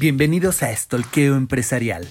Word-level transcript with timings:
Bienvenidos 0.00 0.62
a 0.62 0.70
Estolqueo 0.70 1.36
Empresarial, 1.36 2.08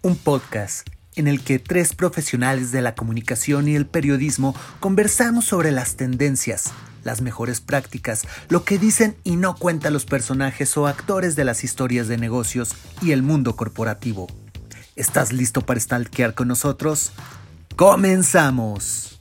un 0.00 0.14
podcast 0.14 0.88
en 1.16 1.26
el 1.26 1.42
que 1.42 1.58
tres 1.58 1.92
profesionales 1.92 2.70
de 2.70 2.82
la 2.82 2.94
comunicación 2.94 3.66
y 3.66 3.74
el 3.74 3.84
periodismo 3.84 4.54
conversamos 4.78 5.44
sobre 5.44 5.72
las 5.72 5.96
tendencias, 5.96 6.70
las 7.02 7.22
mejores 7.22 7.60
prácticas, 7.60 8.28
lo 8.48 8.62
que 8.62 8.78
dicen 8.78 9.16
y 9.24 9.34
no 9.34 9.56
cuentan 9.56 9.92
los 9.92 10.04
personajes 10.04 10.76
o 10.76 10.86
actores 10.86 11.34
de 11.34 11.44
las 11.44 11.64
historias 11.64 12.06
de 12.06 12.16
negocios 12.16 12.76
y 13.02 13.10
el 13.10 13.24
mundo 13.24 13.56
corporativo. 13.56 14.28
¿Estás 14.94 15.32
listo 15.32 15.62
para 15.62 15.80
stalkear 15.80 16.32
con 16.32 16.46
nosotros? 16.46 17.10
¡Comenzamos! 17.74 19.15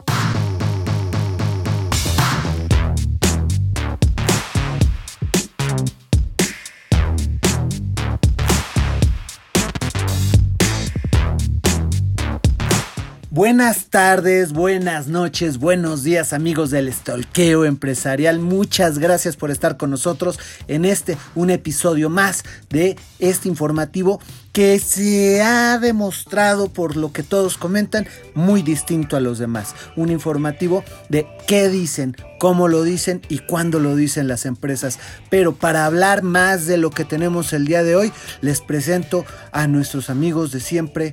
Buenas 13.36 13.88
tardes, 13.88 14.54
buenas 14.54 15.10
noches, 15.10 15.58
buenos 15.58 16.04
días 16.04 16.32
amigos 16.32 16.72
del 16.72 16.88
Estolqueo 16.88 17.66
Empresarial. 17.66 18.40
Muchas 18.40 18.98
gracias 18.98 19.36
por 19.36 19.52
estar 19.52 19.76
con 19.76 19.90
nosotros 19.90 20.40
en 20.70 20.86
este, 20.86 21.18
un 21.36 21.50
episodio 21.50 22.10
más 22.10 22.46
de 22.70 22.96
este 23.20 23.50
informativo 23.50 24.22
que 24.54 24.80
se 24.80 25.42
ha 25.42 25.78
demostrado 25.80 26.70
por 26.70 26.96
lo 26.96 27.12
que 27.12 27.24
todos 27.24 27.58
comentan 27.58 28.08
muy 28.36 28.62
distinto 28.62 29.18
a 29.18 29.20
los 29.20 29.38
demás. 29.38 29.76
Un 29.98 30.12
informativo 30.12 30.86
de 31.10 31.28
qué 31.46 31.68
dicen, 31.68 32.16
cómo 32.40 32.70
lo 32.70 32.84
dicen 32.84 33.22
y 33.28 33.40
cuándo 33.40 33.80
lo 33.80 33.98
dicen 33.98 34.30
las 34.30 34.46
empresas. 34.46 34.98
Pero 35.30 35.54
para 35.54 35.86
hablar 35.86 36.24
más 36.24 36.68
de 36.68 36.78
lo 36.78 36.90
que 36.90 37.04
tenemos 37.04 37.52
el 37.52 37.66
día 37.66 37.84
de 37.84 37.98
hoy, 37.98 38.14
les 38.40 38.62
presento 38.62 39.26
a 39.52 39.68
nuestros 39.68 40.10
amigos 40.10 40.54
de 40.54 40.62
siempre 40.62 41.12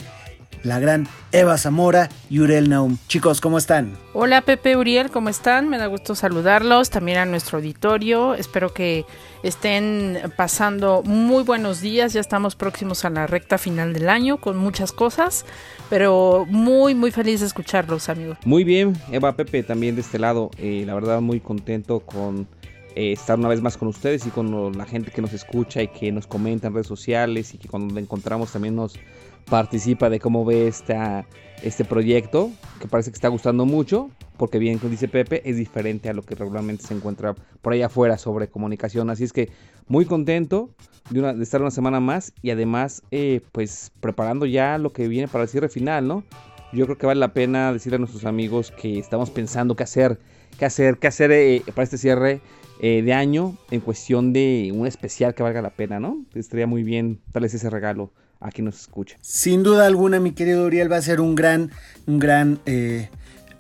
la 0.63 0.79
gran 0.79 1.09
Eva 1.33 1.59
Zamora 1.59 2.09
y 2.31 2.41
Uriel 2.41 2.69
Naum. 2.69 2.99
Chicos, 3.09 3.41
¿cómo 3.41 3.59
están? 3.59 3.93
Hola 4.13 4.43
Pepe 4.43 4.77
Uriel, 4.77 5.11
¿cómo 5.11 5.29
están? 5.29 5.69
Me 5.69 5.79
da 5.79 5.87
gusto 5.87 6.15
saludarlos, 6.15 6.91
también 6.91 7.19
a 7.19 7.27
nuestro 7.27 7.59
auditorio. 7.59 8.35
Espero 8.35 8.73
que 8.73 9.05
estén 9.43 10.19
pasando 10.37 11.03
muy 11.05 11.43
buenos 11.43 11.81
días. 11.81 12.13
Ya 12.13 12.21
estamos 12.21 12.55
próximos 12.57 13.05
a 13.05 13.11
la 13.11 13.27
recta 13.27 13.59
final 13.59 13.93
del 13.93 14.09
año 14.09 14.39
con 14.39 14.57
muchas 14.57 14.93
cosas, 14.93 15.45
pero 15.91 16.47
muy, 16.49 16.95
muy 16.95 17.11
feliz 17.11 17.41
de 17.41 17.47
escucharlos, 17.47 18.09
amigos. 18.09 18.39
Muy 18.45 18.65
bien, 18.65 18.95
Eva, 19.11 19.35
Pepe, 19.37 19.63
también 19.63 19.95
de 19.95 20.03
este 20.03 20.19
lado. 20.19 20.51
Eh, 20.59 20.85
la 20.87 20.95
verdad, 20.95 21.21
muy 21.21 21.41
contento 21.41 22.01
con 22.01 22.47
eh, 22.95 23.13
estar 23.13 23.39
una 23.39 23.49
vez 23.49 23.63
más 23.63 23.79
con 23.79 23.89
ustedes 23.89 24.27
y 24.27 24.31
con 24.31 24.77
la 24.77 24.85
gente 24.85 25.11
que 25.11 25.23
nos 25.23 25.33
escucha 25.33 25.83
y 25.83 25.89
que 25.89 26.13
nos 26.13 26.27
comenta 26.27 26.67
en 26.67 26.75
redes 26.75 26.87
sociales 26.87 27.55
y 27.55 27.59
que 27.59 27.69
cuando 27.69 27.95
la 27.95 28.01
encontramos 28.01 28.53
también 28.53 28.77
nos 28.77 28.99
participa 29.45 30.11
de 30.11 30.21
cómo 30.21 30.45
ve 30.45 30.69
este 30.69 31.85
proyecto, 31.85 32.51
que 32.81 32.89
parece 32.89 33.11
que 33.11 33.17
está 33.17 33.29
gustando 33.29 33.67
mucho, 33.67 34.11
porque 34.37 34.59
bien, 34.59 34.79
como 34.79 34.91
dice 34.91 35.09
Pepe, 35.09 35.49
es 35.49 35.57
diferente 35.57 36.09
a 36.09 36.13
lo 36.13 36.23
que 36.23 36.35
regularmente 36.35 36.85
se 36.85 36.95
encuentra 36.95 37.35
por 37.61 37.73
allá 37.73 37.87
afuera 37.87 38.19
sobre 38.19 38.49
comunicación. 38.49 39.11
Así 39.11 39.25
es 39.25 39.33
que 39.33 39.51
muy 39.87 40.05
contento 40.05 40.71
de 41.11 41.43
estar 41.43 41.61
una 41.61 41.71
semana 41.71 42.01
más 42.01 42.33
y 42.43 42.51
además, 42.51 43.03
eh, 43.11 43.41
pues 43.53 43.93
preparando 44.01 44.47
ya 44.47 44.79
lo 44.79 44.93
que 44.93 45.09
viene 45.09 45.29
para 45.29 45.45
el 45.45 45.51
cierre 45.51 45.69
final, 45.69 46.09
¿no? 46.09 46.25
Yo 46.73 46.87
creo 46.87 46.97
que 46.97 47.07
vale 47.07 47.21
la 47.21 47.35
pena 47.35 47.73
decirle 47.73 47.97
a 47.97 47.99
nuestros 47.99 48.25
amigos 48.25 48.71
que 48.71 48.99
estamos 48.99 49.31
pensando 49.31 49.77
qué 49.77 49.83
hacer, 49.83 50.19
qué 50.59 50.65
hacer, 50.65 50.97
qué 50.99 51.07
hacer 51.07 51.31
eh, 51.31 51.63
para 51.75 51.85
este 51.85 51.99
cierre 51.99 52.41
eh, 52.81 53.03
de 53.03 53.13
año 53.13 53.57
en 53.71 53.81
cuestión 53.81 54.33
de 54.33 54.73
un 54.75 54.87
especial 54.87 55.35
que 55.35 55.43
valga 55.43 55.61
la 55.61 55.71
pena, 55.71 56.01
¿no? 56.01 56.25
Estaría 56.35 56.67
muy 56.67 56.83
bien 56.83 57.21
darles 57.33 57.53
ese 57.55 57.69
regalo 57.69 58.11
a 58.43 58.51
quien 58.51 58.67
nos 58.67 58.81
escucha. 58.81 59.17
Sin 59.21 59.63
duda 59.63 59.87
alguna, 59.87 60.21
mi 60.21 60.33
querido 60.33 60.67
Uriel, 60.67 60.91
va 60.91 60.97
a 60.97 61.03
ser 61.03 61.21
un 61.21 61.35
gran, 61.35 61.71
un 62.07 62.19
gran 62.19 62.59
eh, 62.67 63.09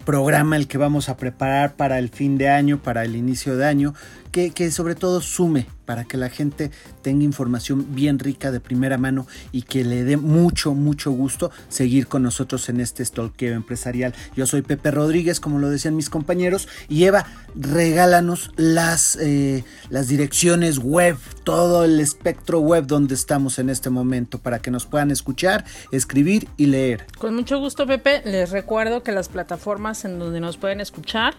programa 0.04 0.56
el 0.56 0.66
que 0.66 0.78
vamos 0.78 1.08
a 1.08 1.16
preparar 1.16 1.76
para 1.76 1.98
el 1.98 2.08
fin 2.08 2.36
de 2.36 2.48
año, 2.48 2.82
para 2.82 3.04
el 3.04 3.16
inicio 3.16 3.56
de 3.56 3.66
año, 3.66 3.94
que, 4.32 4.70
sobre 4.70 4.94
todo 4.94 5.20
sume 5.20 5.66
para 5.84 6.04
que 6.04 6.16
la 6.16 6.30
gente 6.30 6.70
tenga 7.02 7.22
información 7.22 7.94
bien 7.94 8.18
rica 8.18 8.50
de 8.50 8.60
primera 8.60 8.96
mano 8.96 9.26
y 9.52 9.62
que 9.62 9.84
le 9.84 10.04
dé 10.04 10.16
mucho, 10.16 10.74
mucho 10.74 11.10
gusto 11.10 11.50
seguir 11.68 12.06
con 12.06 12.22
nosotros 12.22 12.68
en 12.70 12.80
este 12.80 13.04
stalkeo 13.04 13.54
empresarial. 13.54 14.14
Yo 14.34 14.46
soy 14.46 14.62
Pepe 14.62 14.90
Rodríguez, 14.90 15.38
como 15.38 15.58
lo 15.58 15.68
decían 15.68 15.94
mis 15.94 16.08
compañeros, 16.08 16.66
y 16.88 17.04
Eva, 17.04 17.26
regálanos 17.54 18.52
las, 18.56 19.16
eh, 19.20 19.64
las 19.90 20.08
direcciones 20.08 20.78
web, 20.78 21.18
todo 21.44 21.84
el 21.84 22.00
espectro 22.00 22.60
web 22.60 22.86
donde 22.86 23.14
estamos 23.14 23.58
en 23.58 23.68
este 23.68 23.90
momento 23.90 24.38
para 24.38 24.60
que 24.60 24.70
nos 24.70 24.86
puedan 24.86 25.10
escuchar, 25.10 25.64
escribir 25.90 26.48
y 26.56 26.66
leer. 26.66 27.06
Con 27.18 27.34
mucho 27.34 27.58
gusto, 27.58 27.86
Pepe. 27.86 28.22
Les 28.24 28.50
recuerdo 28.50 29.02
que 29.02 29.12
las 29.12 29.28
plataformas 29.28 30.06
en 30.06 30.18
donde 30.18 30.40
nos 30.40 30.56
pueden 30.56 30.80
escuchar 30.80 31.34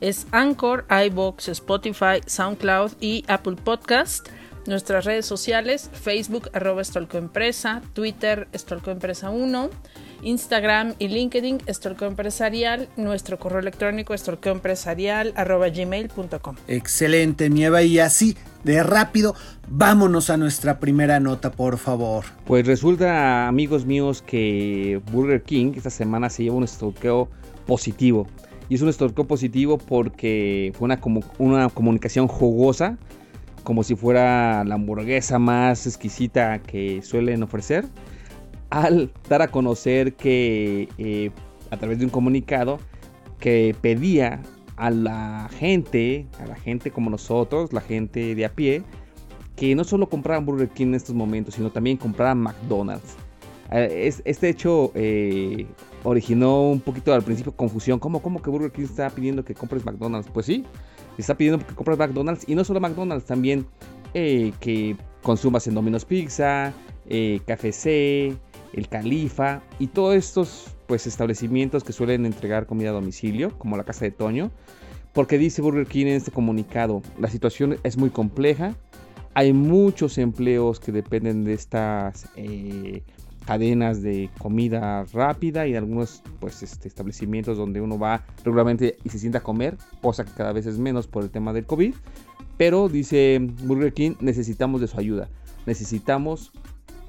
es 0.00 0.26
Anchor, 0.32 0.86
iBox, 1.06 1.48
Spotify, 1.48 2.20
SoundCloud 2.26 2.92
y 3.00 3.24
Apple 3.28 3.56
Podcast. 3.56 4.28
Nuestras 4.66 5.04
redes 5.04 5.26
sociales, 5.26 5.90
Facebook, 5.92 6.50
arroba 6.52 6.82
Empresa, 7.12 7.82
Twitter, 7.92 8.48
Empresa 8.86 9.30
1, 9.30 9.70
Instagram 10.22 10.94
y 10.98 11.06
LinkedIn, 11.06 11.62
Empresarial, 12.00 12.88
nuestro 12.96 13.38
correo 13.38 13.60
electrónico, 13.60 14.12
estolcoempresarial, 14.12 15.32
arroba 15.36 15.68
gmail.com. 15.68 16.56
Excelente, 16.66 17.48
Nieva, 17.48 17.82
y 17.82 18.00
así 18.00 18.36
de 18.64 18.82
rápido, 18.82 19.36
vámonos 19.68 20.30
a 20.30 20.36
nuestra 20.36 20.80
primera 20.80 21.20
nota, 21.20 21.52
por 21.52 21.78
favor. 21.78 22.24
Pues 22.44 22.66
resulta, 22.66 23.46
amigos 23.46 23.86
míos, 23.86 24.20
que 24.20 25.00
Burger 25.12 25.42
King 25.44 25.74
esta 25.76 25.90
semana 25.90 26.28
se 26.28 26.42
lleva 26.42 26.56
un 26.56 26.66
stalkeo 26.66 27.28
positivo. 27.66 28.26
Y 28.68 28.74
es 28.74 28.82
un 28.82 28.92
stalkeo 28.92 29.26
positivo 29.26 29.78
porque 29.78 30.72
fue 30.74 30.86
una, 30.86 31.00
una 31.38 31.68
comunicación 31.68 32.26
jugosa 32.26 32.98
como 33.66 33.82
si 33.82 33.96
fuera 33.96 34.62
la 34.62 34.76
hamburguesa 34.76 35.40
más 35.40 35.88
exquisita 35.88 36.60
que 36.60 37.02
suelen 37.02 37.42
ofrecer, 37.42 37.84
al 38.70 39.10
dar 39.28 39.42
a 39.42 39.48
conocer 39.48 40.14
que 40.14 40.88
eh, 40.98 41.32
a 41.72 41.76
través 41.76 41.98
de 41.98 42.04
un 42.04 42.10
comunicado 42.12 42.78
que 43.40 43.74
pedía 43.80 44.40
a 44.76 44.90
la 44.90 45.50
gente, 45.58 46.28
a 46.38 46.46
la 46.46 46.54
gente 46.54 46.92
como 46.92 47.10
nosotros, 47.10 47.72
la 47.72 47.80
gente 47.80 48.36
de 48.36 48.44
a 48.44 48.54
pie, 48.54 48.84
que 49.56 49.74
no 49.74 49.82
solo 49.82 50.08
compraran 50.08 50.46
Burger 50.46 50.68
King 50.68 50.86
en 50.86 50.94
estos 50.94 51.16
momentos, 51.16 51.54
sino 51.54 51.70
también 51.70 51.96
compraran 51.96 52.38
McDonald's. 52.38 53.16
Eh, 53.72 54.12
este 54.24 54.48
hecho 54.48 54.92
eh, 54.94 55.66
originó 56.04 56.70
un 56.70 56.80
poquito 56.80 57.12
al 57.12 57.22
principio 57.22 57.52
confusión. 57.52 57.98
¿Cómo, 57.98 58.22
¿Cómo 58.22 58.40
que 58.40 58.50
Burger 58.50 58.72
King 58.72 58.84
está 58.84 59.10
pidiendo 59.10 59.44
que 59.44 59.54
compres 59.54 59.84
McDonald's? 59.84 60.30
Pues 60.32 60.46
sí, 60.46 60.64
está 61.18 61.36
pidiendo 61.36 61.64
que 61.66 61.74
compres 61.74 61.98
McDonald's 61.98 62.44
y 62.48 62.54
no 62.54 62.64
solo 62.64 62.80
McDonald's, 62.80 63.26
también 63.26 63.66
eh, 64.14 64.52
que 64.60 64.96
consumas 65.22 65.66
en 65.66 65.74
Domino's 65.74 66.04
Pizza, 66.04 66.72
eh, 67.08 67.40
KFC, 67.46 68.36
el 68.72 68.88
Califa 68.88 69.62
y 69.78 69.88
todos 69.88 70.14
estos 70.14 70.76
pues 70.86 71.06
establecimientos 71.06 71.82
que 71.82 71.92
suelen 71.92 72.26
entregar 72.26 72.66
comida 72.66 72.90
a 72.90 72.92
domicilio, 72.92 73.58
como 73.58 73.76
la 73.76 73.84
casa 73.84 74.04
de 74.04 74.12
Toño, 74.12 74.52
porque 75.12 75.38
dice 75.38 75.62
Burger 75.62 75.86
King 75.86 76.06
en 76.06 76.14
este 76.14 76.30
comunicado, 76.30 77.02
la 77.18 77.28
situación 77.28 77.78
es 77.82 77.96
muy 77.96 78.10
compleja, 78.10 78.76
hay 79.34 79.52
muchos 79.52 80.16
empleos 80.18 80.78
que 80.78 80.92
dependen 80.92 81.44
de 81.44 81.54
estas 81.54 82.28
eh, 82.36 83.02
cadenas 83.46 84.02
de 84.02 84.28
comida 84.38 85.04
rápida 85.12 85.66
y 85.66 85.74
algunos 85.74 86.22
pues 86.40 86.62
este, 86.62 86.88
establecimientos 86.88 87.56
donde 87.56 87.80
uno 87.80 87.98
va 87.98 88.24
regularmente 88.44 88.98
y 89.04 89.08
se 89.08 89.18
sienta 89.18 89.38
a 89.38 89.42
comer, 89.42 89.76
cosa 90.02 90.24
que 90.24 90.32
cada 90.32 90.52
vez 90.52 90.66
es 90.66 90.78
menos 90.78 91.06
por 91.06 91.22
el 91.22 91.30
tema 91.30 91.52
del 91.52 91.64
COVID. 91.64 91.94
Pero 92.56 92.88
dice 92.88 93.38
Burger 93.64 93.92
King, 93.92 94.14
necesitamos 94.20 94.80
de 94.80 94.88
su 94.88 94.98
ayuda. 94.98 95.28
Necesitamos 95.66 96.52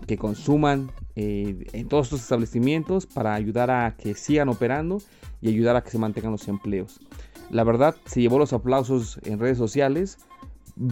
que 0.06 0.18
consuman 0.18 0.92
eh, 1.16 1.66
en 1.74 1.88
todos 1.88 2.08
estos 2.08 2.22
establecimientos 2.22 3.06
para 3.06 3.34
ayudar 3.34 3.72
a 3.72 3.96
que 3.98 4.14
sigan 4.14 4.50
operando 4.50 5.02
y 5.42 5.50
ayudar 5.50 5.76
a 5.76 5.84
que 5.84 5.90
se 5.90 5.98
mantengan 5.98 6.32
los 6.32 6.48
empleos. 6.48 7.00
La 7.50 7.64
verdad, 7.64 7.96
se 8.06 8.22
llevó 8.22 8.38
los 8.38 8.54
aplausos 8.54 9.20
en 9.24 9.40
redes 9.40 9.58
sociales. 9.58 10.20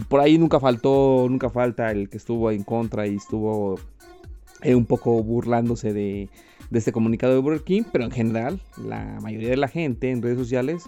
Por 0.08 0.20
ahí 0.20 0.38
nunca 0.38 0.58
faltó, 0.58 1.26
nunca 1.28 1.50
falta 1.50 1.90
el 1.92 2.08
que 2.08 2.16
estuvo 2.16 2.50
en 2.50 2.64
contra 2.64 3.06
y 3.06 3.16
estuvo 3.16 3.78
eh, 4.62 4.74
un 4.74 4.86
poco 4.86 5.22
burlándose 5.22 5.92
de, 5.92 6.28
este 6.72 6.92
comunicado 6.92 7.34
de 7.34 7.40
Burger 7.40 7.62
King, 7.62 7.82
pero 7.92 8.04
en 8.04 8.10
general 8.10 8.60
la 8.76 9.18
mayoría 9.20 9.50
de 9.50 9.56
la 9.56 9.68
gente 9.68 10.10
en 10.10 10.22
redes 10.22 10.38
sociales 10.38 10.84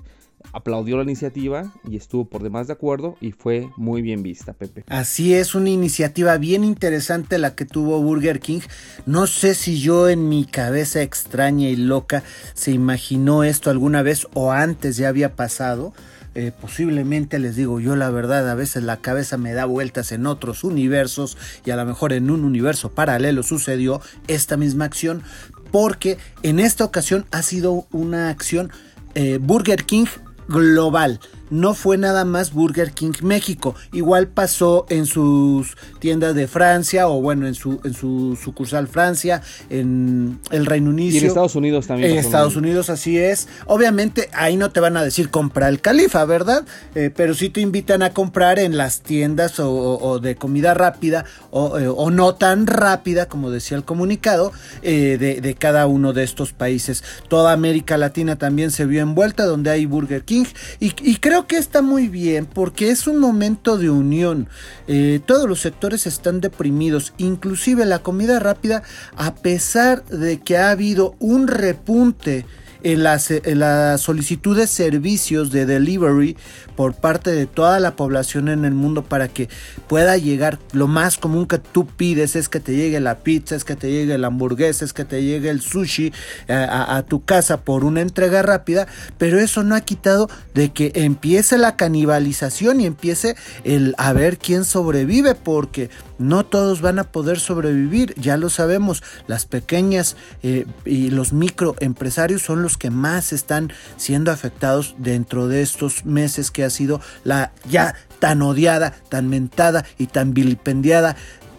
aplaudió 0.53 0.97
la 0.97 1.03
iniciativa 1.03 1.73
y 1.88 1.97
estuvo 1.97 2.25
por 2.25 2.43
demás 2.43 2.69
de 2.69 2.73
acuerdo 2.73 3.17
y 3.20 3.32
fue 3.32 3.69
muy 3.76 4.03
bien 4.03 4.23
vista, 4.23 4.53
Pepe. 4.53 4.85
Así 4.88 5.35
es, 5.35 5.55
una 5.55 5.70
iniciativa 5.70 6.37
bien 6.38 6.65
interesante 6.65 7.38
la 7.38 7.55
que 7.55 7.65
tuvo 7.65 8.00
Burger 8.03 8.41
King. 8.41 8.61
No 9.06 9.26
sé 9.26 9.55
si 9.55 9.81
yo 9.81 10.09
en 10.09 10.29
mi 10.29 10.44
cabeza 10.44 11.03
extraña 11.03 11.69
y 11.69 11.76
loca 11.76 12.23
se 12.55 12.70
imaginó 12.70 13.44
esto 13.44 13.70
alguna 13.70 14.03
vez 14.03 14.26
o 14.35 14.53
antes 14.53 14.97
ya 14.97 15.09
había 15.09 15.37
pasado 15.37 15.93
eh, 16.38 16.52
posiblemente 16.52 17.40
les 17.40 17.56
digo 17.56 17.81
yo 17.81 17.96
la 17.96 18.11
verdad, 18.11 18.49
a 18.49 18.55
veces 18.55 18.85
la 18.85 18.99
cabeza 18.99 19.37
me 19.38 19.55
da 19.55 19.64
vueltas 19.64 20.12
en 20.12 20.25
otros 20.25 20.62
universos 20.62 21.37
y 21.64 21.73
a 21.73 21.76
lo 21.76 21.85
mejor 21.85 22.12
en 22.12 22.31
un 22.31 22.44
universo 22.44 22.93
paralelo 22.93 23.43
sucedió 23.43 24.00
esta 24.29 24.56
misma 24.56 24.85
acción, 24.85 25.25
porque 25.73 26.17
en 26.44 26.61
esta 26.61 26.85
ocasión 26.85 27.26
ha 27.32 27.43
sido 27.43 27.88
una 27.90 28.29
acción 28.29 28.70
eh, 29.17 29.40
Burger 29.43 29.82
King 29.82 30.06
global 30.46 31.19
no 31.50 31.74
fue 31.74 31.98
nada 31.98 32.24
más 32.24 32.52
Burger 32.52 32.92
King 32.92 33.12
México. 33.22 33.74
Igual 33.92 34.28
pasó 34.28 34.86
en 34.88 35.06
sus 35.06 35.76
tiendas 35.98 36.34
de 36.34 36.46
Francia 36.48 37.08
o 37.08 37.20
bueno, 37.20 37.46
en 37.46 37.54
su, 37.54 37.80
en 37.84 37.94
su 37.94 38.38
sucursal 38.42 38.88
Francia, 38.88 39.42
en 39.70 40.40
el 40.50 40.66
Reino 40.66 40.90
Unido. 40.90 41.14
Y 41.14 41.18
en 41.18 41.26
Estados 41.26 41.54
Unidos 41.54 41.86
también. 41.86 42.12
En 42.12 42.18
Estados 42.18 42.56
Unidos, 42.56 42.90
así 42.90 43.18
es. 43.18 43.48
Obviamente 43.66 44.28
ahí 44.32 44.56
no 44.56 44.70
te 44.70 44.80
van 44.80 44.96
a 44.96 45.02
decir 45.02 45.30
comprar 45.30 45.70
el 45.70 45.80
califa, 45.80 46.24
¿verdad? 46.24 46.64
Eh, 46.94 47.10
pero 47.14 47.34
sí 47.34 47.48
te 47.48 47.60
invitan 47.60 48.02
a 48.02 48.12
comprar 48.12 48.58
en 48.58 48.76
las 48.76 49.00
tiendas 49.00 49.58
o, 49.58 50.18
de 50.20 50.36
comida 50.36 50.74
rápida 50.74 51.24
o, 51.50 51.78
eh, 51.78 51.88
o, 51.88 52.10
no 52.10 52.34
tan 52.34 52.66
rápida, 52.66 53.26
como 53.26 53.50
decía 53.50 53.76
el 53.76 53.84
comunicado, 53.84 54.52
eh, 54.82 55.16
de, 55.18 55.40
de 55.40 55.54
cada 55.54 55.86
uno 55.86 56.12
de 56.12 56.24
estos 56.24 56.52
países. 56.52 57.04
Toda 57.28 57.52
América 57.52 57.96
Latina 57.96 58.36
también 58.36 58.70
se 58.70 58.86
vio 58.86 59.02
envuelta 59.02 59.44
donde 59.44 59.70
hay 59.70 59.86
Burger 59.86 60.22
King 60.22 60.44
y, 60.80 60.92
y 61.02 61.16
creo 61.16 61.38
que 61.46 61.56
está 61.56 61.82
muy 61.82 62.08
bien 62.08 62.46
porque 62.46 62.90
es 62.90 63.06
un 63.06 63.19
momento 63.19 63.79
de 63.79 63.90
unión. 63.90 64.49
Eh, 64.87 65.20
todos 65.25 65.49
los 65.49 65.61
sectores 65.61 66.06
están 66.06 66.40
deprimidos, 66.40 67.12
inclusive 67.19 67.85
la 67.87 68.00
comida 68.00 68.38
rápida, 68.38 68.82
a 69.17 69.35
pesar 69.35 70.05
de 70.06 70.40
que 70.40 70.56
ha 70.56 70.70
habido 70.70 71.14
un 71.19 71.49
repunte 71.49 72.44
en 72.82 73.02
las, 73.02 73.32
la 73.44 73.98
solicitud 73.98 74.56
de 74.56 74.66
servicios 74.66 75.50
de 75.50 75.66
delivery 75.66 76.36
por 76.76 76.94
parte 76.94 77.32
de 77.32 77.46
toda 77.46 77.80
la 77.80 77.96
población 77.96 78.48
en 78.48 78.64
el 78.64 78.72
mundo 78.72 79.02
para 79.02 79.28
que 79.28 79.48
pueda 79.88 80.16
llegar. 80.16 80.58
Lo 80.72 80.86
más 80.86 81.19
común 81.19 81.46
que 81.46 81.58
tú 81.58 81.86
pides 81.86 82.36
es 82.36 82.48
que 82.48 82.60
te 82.60 82.76
llegue 82.76 83.00
la 83.00 83.19
pizza, 83.19 83.56
es 83.56 83.64
que 83.64 83.76
te 83.76 83.90
llegue 83.90 84.16
la 84.19 84.28
hamburguesa, 84.28 84.84
es 84.84 84.92
que 84.92 85.04
te 85.04 85.22
llegue 85.22 85.50
el 85.50 85.60
sushi 85.60 86.12
eh, 86.46 86.66
a, 86.70 87.02
tu 87.02 87.25
casa 87.25 87.62
por 87.62 87.84
una 87.84 88.00
entrega 88.00 88.42
rápida, 88.42 88.86
pero 89.19 89.38
eso 89.38 89.64
no 89.64 89.74
ha 89.74 89.81
quitado 89.81 90.28
de 90.54 90.70
que 90.72 90.92
empiece 90.94 91.58
la 91.58 91.76
canibalización 91.76 92.81
y 92.81 92.86
empiece 92.86 93.36
el 93.64 93.94
a 93.98 94.12
ver 94.12 94.38
quién 94.38 94.64
sobrevive, 94.64 95.34
porque 95.34 95.90
no 96.19 96.44
todos 96.44 96.81
van 96.81 96.98
a 96.98 97.04
poder 97.04 97.38
sobrevivir, 97.38 98.14
ya 98.16 98.36
lo 98.36 98.50
sabemos, 98.50 99.02
las 99.26 99.46
pequeñas 99.46 100.16
eh, 100.42 100.66
y 100.84 101.10
los 101.10 101.32
microempresarios 101.32 102.42
son 102.42 102.62
los 102.62 102.68
que 102.76 102.91
más 102.91 103.32
están 103.32 103.73
siendo 103.97 104.31
afectados 104.31 104.94
dentro 104.99 105.49
de 105.49 105.62
estos 105.62 106.05
meses 106.05 106.50
que 106.50 106.65
ha 106.65 106.70
sido 106.70 107.00
la 107.25 107.53
ya 107.69 107.94
tan 108.19 108.43
odiada, 108.43 108.94
tan 109.09 109.29
mentada 109.29 109.85
y 109.97 110.09
tan 110.09 110.35
vilipendiada 110.35 111.17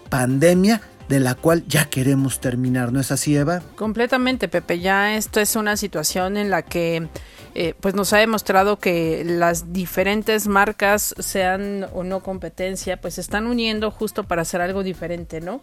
pandemia 0.10 0.82
de 1.10 1.20
la 1.20 1.34
cual 1.34 1.64
ya 1.68 1.86
queremos 1.86 2.40
terminar, 2.40 2.94
¿no 2.94 3.00
es 3.00 3.12
así, 3.12 3.36
Eva? 3.36 3.64
Completamente, 3.76 4.48
Pepe. 4.48 4.80
Ya 4.80 5.16
esto 5.16 5.40
es 5.40 5.56
una 5.56 5.76
situación 5.76 6.38
en 6.38 6.52
la 6.52 6.62
que 6.62 7.10
eh, 7.56 7.74
pues 7.80 7.96
nos 7.96 8.14
ha 8.14 8.18
demostrado 8.18 8.78
que 8.78 9.24
las 9.26 9.74
diferentes 9.74 10.48
marcas, 10.48 11.16
sean 11.18 11.88
o 11.94 12.04
no 12.04 12.22
competencia, 12.22 13.02
pues 13.02 13.16
se 13.16 13.22
están 13.22 13.48
uniendo 13.48 13.90
justo 13.90 14.24
para 14.26 14.44
hacer 14.44 14.62
algo 14.62 14.84
diferente, 14.84 15.42
¿no? 15.42 15.62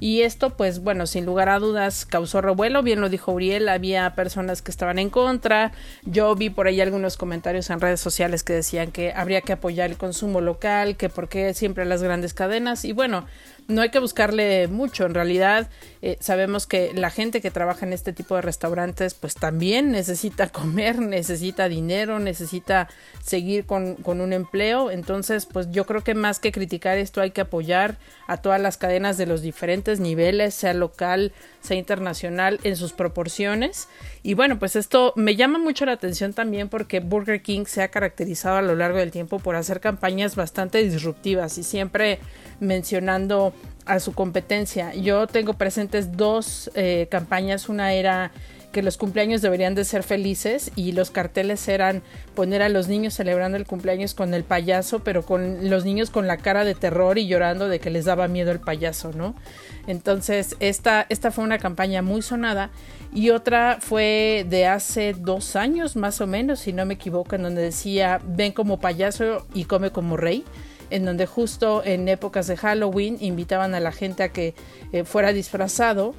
Y 0.00 0.22
esto, 0.22 0.50
pues 0.50 0.80
bueno, 0.80 1.06
sin 1.06 1.24
lugar 1.24 1.48
a 1.48 1.58
dudas 1.58 2.04
causó 2.06 2.40
revuelo, 2.40 2.82
bien 2.82 3.00
lo 3.00 3.08
dijo 3.08 3.32
Uriel, 3.32 3.68
había 3.68 4.14
personas 4.14 4.62
que 4.62 4.70
estaban 4.70 4.98
en 4.98 5.10
contra, 5.10 5.72
yo 6.04 6.34
vi 6.34 6.50
por 6.50 6.66
ahí 6.66 6.80
algunos 6.80 7.16
comentarios 7.16 7.70
en 7.70 7.80
redes 7.80 8.00
sociales 8.00 8.42
que 8.42 8.52
decían 8.52 8.92
que 8.92 9.12
habría 9.12 9.40
que 9.40 9.52
apoyar 9.52 9.90
el 9.90 9.96
consumo 9.96 10.40
local, 10.40 10.96
que 10.96 11.08
por 11.08 11.28
qué 11.28 11.54
siempre 11.54 11.84
las 11.84 12.02
grandes 12.02 12.34
cadenas, 12.34 12.84
y 12.84 12.92
bueno, 12.92 13.26
no 13.68 13.82
hay 13.82 13.90
que 13.90 13.98
buscarle 13.98 14.68
mucho. 14.68 15.06
En 15.06 15.14
realidad, 15.14 15.68
eh, 16.02 16.16
sabemos 16.20 16.66
que 16.66 16.92
la 16.94 17.10
gente 17.10 17.40
que 17.40 17.50
trabaja 17.50 17.84
en 17.86 17.92
este 17.92 18.12
tipo 18.12 18.36
de 18.36 18.42
restaurantes, 18.42 19.14
pues 19.14 19.34
también 19.34 19.90
necesita 19.90 20.48
comer, 20.52 21.00
necesita 21.00 21.68
dinero, 21.68 22.18
necesita 22.18 22.88
seguir 23.24 23.66
con, 23.66 23.96
con, 23.96 24.20
un 24.20 24.32
empleo. 24.32 24.90
Entonces, 24.90 25.46
pues 25.46 25.70
yo 25.70 25.84
creo 25.84 26.02
que 26.04 26.14
más 26.14 26.38
que 26.38 26.52
criticar 26.52 26.98
esto, 26.98 27.20
hay 27.20 27.32
que 27.32 27.40
apoyar 27.40 27.98
a 28.26 28.36
todas 28.36 28.60
las 28.60 28.76
cadenas 28.76 29.16
de 29.16 29.26
los 29.26 29.42
diferentes 29.42 30.00
niveles, 30.00 30.54
sea 30.54 30.74
local, 30.74 31.32
internacional, 31.74 32.60
en 32.62 32.76
sus 32.76 32.92
proporciones. 32.92 33.88
Y 34.22 34.34
bueno, 34.34 34.58
pues 34.58 34.76
esto 34.76 35.12
me 35.16 35.36
llama 35.36 35.58
mucho 35.58 35.86
la 35.86 35.92
atención 35.92 36.32
también 36.32 36.68
porque 36.68 37.00
Burger 37.00 37.42
King 37.42 37.64
se 37.66 37.82
ha 37.82 37.88
caracterizado 37.88 38.56
a 38.56 38.62
lo 38.62 38.74
largo 38.74 38.98
del 38.98 39.10
tiempo 39.10 39.38
por 39.38 39.56
hacer 39.56 39.80
campañas 39.80 40.36
bastante 40.36 40.82
disruptivas 40.82 41.58
y 41.58 41.62
siempre 41.62 42.18
mencionando 42.60 43.52
a 43.84 44.00
su 44.00 44.12
competencia. 44.12 44.94
Yo 44.94 45.26
tengo 45.26 45.54
presentes 45.54 46.16
dos 46.16 46.70
eh, 46.74 47.08
campañas. 47.10 47.68
Una 47.68 47.92
era 47.92 48.32
que 48.76 48.82
los 48.82 48.98
cumpleaños 48.98 49.40
deberían 49.40 49.74
de 49.74 49.86
ser 49.86 50.02
felices 50.02 50.70
y 50.76 50.92
los 50.92 51.10
carteles 51.10 51.66
eran 51.66 52.02
poner 52.34 52.60
a 52.60 52.68
los 52.68 52.88
niños 52.88 53.14
celebrando 53.14 53.56
el 53.56 53.64
cumpleaños 53.64 54.12
con 54.12 54.34
el 54.34 54.44
payaso, 54.44 54.98
pero 54.98 55.24
con 55.24 55.70
los 55.70 55.86
niños 55.86 56.10
con 56.10 56.26
la 56.26 56.36
cara 56.36 56.62
de 56.62 56.74
terror 56.74 57.16
y 57.16 57.26
llorando 57.26 57.70
de 57.70 57.80
que 57.80 57.88
les 57.88 58.04
daba 58.04 58.28
miedo 58.28 58.52
el 58.52 58.60
payaso, 58.60 59.12
¿no? 59.14 59.34
Entonces, 59.86 60.56
esta, 60.60 61.06
esta 61.08 61.30
fue 61.30 61.42
una 61.42 61.56
campaña 61.56 62.02
muy 62.02 62.20
sonada 62.20 62.68
y 63.14 63.30
otra 63.30 63.78
fue 63.80 64.44
de 64.46 64.66
hace 64.66 65.14
dos 65.14 65.56
años 65.56 65.96
más 65.96 66.20
o 66.20 66.26
menos, 66.26 66.60
si 66.60 66.74
no 66.74 66.84
me 66.84 66.92
equivoco, 66.92 67.34
en 67.34 67.44
donde 67.44 67.62
decía, 67.62 68.20
ven 68.26 68.52
como 68.52 68.78
payaso 68.78 69.46
y 69.54 69.64
come 69.64 69.90
como 69.90 70.18
rey 70.18 70.44
en 70.90 71.06
donde 71.06 71.24
justo 71.24 71.82
en 71.82 72.08
épocas 72.08 72.46
de 72.46 72.58
Halloween 72.58 73.16
invitaban 73.20 73.74
a 73.74 73.80
la 73.80 73.90
gente 73.90 74.22
a 74.22 74.28
que 74.28 74.54
eh, 74.92 75.02
fuera 75.04 75.32
disfrazado, 75.32 76.14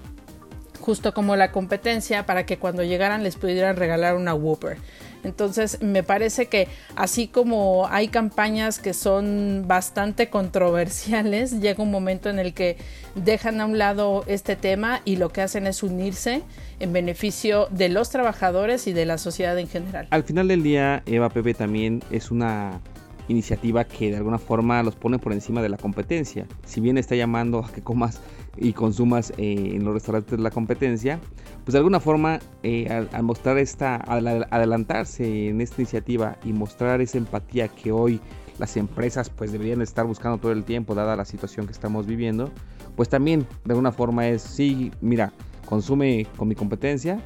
justo 0.87 1.13
como 1.13 1.35
la 1.35 1.51
competencia, 1.51 2.25
para 2.25 2.45
que 2.45 2.59
cuando 2.59 2.81
llegaran 2.81 3.21
les 3.21 3.35
pudieran 3.35 3.75
regalar 3.75 4.15
una 4.15 4.33
Whopper. 4.33 4.77
Entonces 5.25 5.81
me 5.81 6.01
parece 6.01 6.45
que 6.45 6.69
así 6.95 7.27
como 7.27 7.89
hay 7.91 8.07
campañas 8.07 8.79
que 8.79 8.93
son 8.93 9.65
bastante 9.67 10.29
controversiales, 10.29 11.51
llega 11.59 11.83
un 11.83 11.91
momento 11.91 12.29
en 12.29 12.39
el 12.39 12.53
que 12.53 12.77
dejan 13.15 13.59
a 13.59 13.65
un 13.65 13.77
lado 13.77 14.23
este 14.27 14.55
tema 14.55 15.01
y 15.03 15.17
lo 15.17 15.27
que 15.27 15.41
hacen 15.41 15.67
es 15.67 15.83
unirse 15.83 16.41
en 16.79 16.93
beneficio 16.93 17.67
de 17.69 17.89
los 17.89 18.09
trabajadores 18.09 18.87
y 18.87 18.93
de 18.93 19.05
la 19.05 19.17
sociedad 19.17 19.59
en 19.59 19.67
general. 19.67 20.07
Al 20.11 20.23
final 20.23 20.47
del 20.47 20.63
día, 20.63 21.03
Eva 21.05 21.27
Pepe 21.27 21.53
también 21.53 22.01
es 22.11 22.31
una 22.31 22.79
iniciativa 23.27 23.83
que 23.83 24.09
de 24.11 24.15
alguna 24.15 24.39
forma 24.39 24.81
los 24.83 24.95
pone 24.95 25.19
por 25.19 25.33
encima 25.33 25.61
de 25.61 25.67
la 25.67 25.75
competencia. 25.75 26.47
Si 26.63 26.79
bien 26.79 26.97
está 26.97 27.13
llamando 27.15 27.59
a 27.59 27.69
que 27.73 27.81
comas 27.81 28.21
y 28.57 28.73
consumas 28.73 29.31
eh, 29.37 29.71
en 29.73 29.83
los 29.83 29.93
restaurantes 29.93 30.37
de 30.37 30.43
la 30.43 30.51
competencia, 30.51 31.19
pues 31.63 31.73
de 31.73 31.79
alguna 31.79 31.99
forma 31.99 32.39
eh, 32.63 32.87
al, 32.89 33.23
mostrar 33.23 33.57
esta, 33.57 33.95
al 33.95 34.47
adelantarse 34.49 35.49
en 35.49 35.61
esta 35.61 35.81
iniciativa 35.81 36.37
y 36.43 36.53
mostrar 36.53 37.01
esa 37.01 37.17
empatía 37.17 37.67
que 37.67 37.91
hoy 37.91 38.19
las 38.59 38.77
empresas 38.77 39.29
pues 39.29 39.51
deberían 39.51 39.81
estar 39.81 40.05
buscando 40.05 40.37
todo 40.37 40.51
el 40.51 40.63
tiempo 40.63 40.95
dada 40.95 41.15
la 41.15 41.25
situación 41.25 41.65
que 41.65 41.71
estamos 41.71 42.05
viviendo, 42.07 42.51
pues 42.95 43.09
también 43.09 43.45
de 43.65 43.73
alguna 43.73 43.91
forma 43.91 44.27
es, 44.27 44.41
sí, 44.41 44.91
mira, 45.01 45.31
consume 45.65 46.25
con 46.37 46.47
mi 46.47 46.55
competencia, 46.55 47.21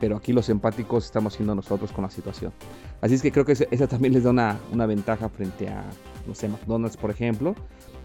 pero 0.00 0.16
aquí 0.16 0.32
los 0.32 0.48
empáticos 0.48 1.04
estamos 1.04 1.34
siendo 1.34 1.54
nosotros 1.54 1.92
con 1.92 2.02
la 2.02 2.10
situación. 2.10 2.52
Así 3.00 3.14
es 3.14 3.22
que 3.22 3.30
creo 3.30 3.44
que 3.44 3.52
esa 3.52 3.86
también 3.86 4.12
les 4.14 4.24
da 4.24 4.30
una, 4.30 4.58
una 4.72 4.86
ventaja 4.86 5.28
frente 5.28 5.68
a, 5.68 5.84
no 6.26 6.34
sé, 6.34 6.48
McDonald's, 6.48 6.96
por 6.96 7.10
ejemplo. 7.10 7.54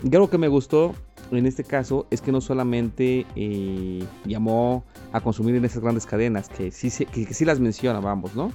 Y 0.04 0.14
algo 0.14 0.30
que 0.30 0.38
me 0.38 0.48
gustó 0.48 0.94
en 1.32 1.46
este 1.46 1.64
caso 1.64 2.08
es 2.10 2.22
que 2.22 2.32
no 2.32 2.42
solamente 2.42 3.26
eh, 3.36 4.04
llamó 4.26 4.84
a 5.12 5.22
consumir 5.22 5.56
en 5.56 5.66
esas 5.66 5.82
grandes 5.82 6.06
cadenas, 6.06 6.50
que 6.50 6.72
sí, 6.72 6.90
que, 7.06 7.34
sí 7.34 7.46
las 7.46 7.60
menciona, 7.60 8.00
vamos, 8.00 8.36
¿no? 8.36 8.52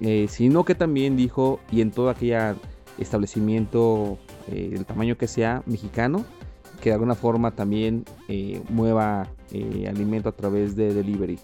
Eh, 0.00 0.26
sino 0.28 0.64
que 0.64 0.74
también 0.74 1.16
dijo, 1.16 1.60
y 1.70 1.82
en 1.82 1.90
todo 1.90 2.10
aquel 2.10 2.56
establecimiento, 2.98 4.18
eh, 4.48 4.70
del 4.72 4.86
tamaño 4.86 5.16
que 5.16 5.28
sea, 5.28 5.62
mexicano, 5.66 6.24
que 6.80 6.90
de 6.90 6.94
alguna 6.94 7.14
forma 7.14 7.50
también 7.50 8.04
mueva 8.70 9.28
alimento 9.86 10.30
a 10.30 10.32
través 10.32 10.76
de 10.76 10.94
delivery. 10.94 11.38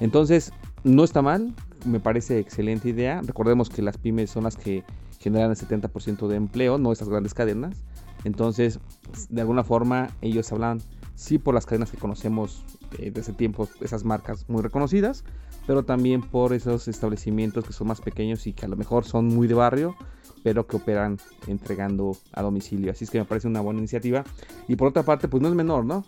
Entonces, 0.00 0.52
no 0.82 1.04
está 1.04 1.20
mal, 1.20 1.54
me 1.84 2.00
parece 2.00 2.38
excelente 2.38 2.88
idea. 2.88 3.20
Recordemos 3.22 3.68
que 3.68 3.82
las 3.82 3.98
pymes 3.98 4.30
son 4.30 4.44
las 4.44 4.56
que 4.56 4.84
generan 5.18 5.50
el 5.50 5.56
70% 5.56 6.28
de 6.28 6.36
empleo, 6.36 6.78
no 6.78 6.92
esas 6.92 7.08
grandes 7.08 7.34
cadenas. 7.34 7.84
Entonces, 8.24 8.80
de 9.28 9.40
alguna 9.40 9.64
forma, 9.64 10.10
ellos 10.20 10.50
hablan, 10.52 10.80
sí, 11.14 11.38
por 11.38 11.54
las 11.54 11.66
cadenas 11.66 11.90
que 11.90 11.96
conocemos 11.96 12.64
eh, 12.98 13.10
desde 13.10 13.32
tiempos, 13.32 13.70
esas 13.80 14.04
marcas 14.04 14.44
muy 14.48 14.62
reconocidas, 14.62 15.24
pero 15.66 15.84
también 15.84 16.22
por 16.22 16.52
esos 16.52 16.88
establecimientos 16.88 17.64
que 17.64 17.72
son 17.72 17.88
más 17.88 18.00
pequeños 18.00 18.46
y 18.46 18.52
que 18.52 18.66
a 18.66 18.68
lo 18.68 18.76
mejor 18.76 19.04
son 19.04 19.26
muy 19.26 19.46
de 19.46 19.54
barrio, 19.54 19.94
pero 20.42 20.66
que 20.66 20.76
operan 20.76 21.18
entregando 21.46 22.16
a 22.32 22.42
domicilio. 22.42 22.92
Así 22.92 23.04
es 23.04 23.10
que 23.10 23.18
me 23.18 23.24
parece 23.24 23.48
una 23.48 23.60
buena 23.60 23.78
iniciativa. 23.78 24.24
Y 24.66 24.76
por 24.76 24.88
otra 24.88 25.02
parte, 25.02 25.28
pues 25.28 25.42
no 25.42 25.48
es 25.48 25.54
menor, 25.54 25.84
¿no? 25.84 26.04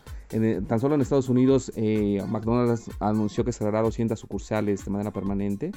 tan 0.69 0.79
solo 0.79 0.95
en 0.95 1.01
Estados 1.01 1.29
Unidos, 1.29 1.73
eh, 1.75 2.23
McDonald's 2.29 2.89
anunció 3.01 3.45
que 3.45 3.51
cerrará 3.51 3.83
200 3.83 4.19
sucursales 4.19 4.85
de 4.85 4.91
manera 4.93 5.11
permanente, 5.13 5.73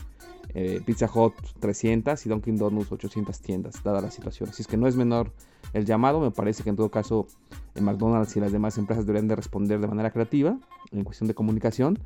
eh, 0.54 0.80
Pizza 0.86 1.10
Hut 1.12 1.34
300 1.60 2.24
y 2.24 2.30
Dunkin' 2.30 2.58
Donuts 2.58 2.92
800 2.92 3.40
tiendas, 3.40 3.82
dada 3.84 4.00
la 4.00 4.12
situación. 4.12 4.50
Así 4.50 4.62
es 4.62 4.68
que 4.68 4.78
no 4.78 4.88
es 4.88 4.96
menor 4.96 5.32
el 5.74 5.86
llamado, 5.86 6.20
me 6.20 6.30
parece 6.30 6.64
que 6.64 6.70
en 6.70 6.76
todo 6.76 6.92
caso 6.92 7.26
McDonald's 7.82 8.36
y 8.38 8.40
las 8.40 8.52
demás 8.52 8.78
empresas 8.78 9.08
deberían 9.08 9.28
de 9.28 9.36
responder 9.36 9.80
de 9.80 9.88
manera 9.88 10.12
creativa 10.12 10.56
en 10.92 11.04
cuestión 11.04 11.28
de 11.28 11.34
comunicación 11.34 11.98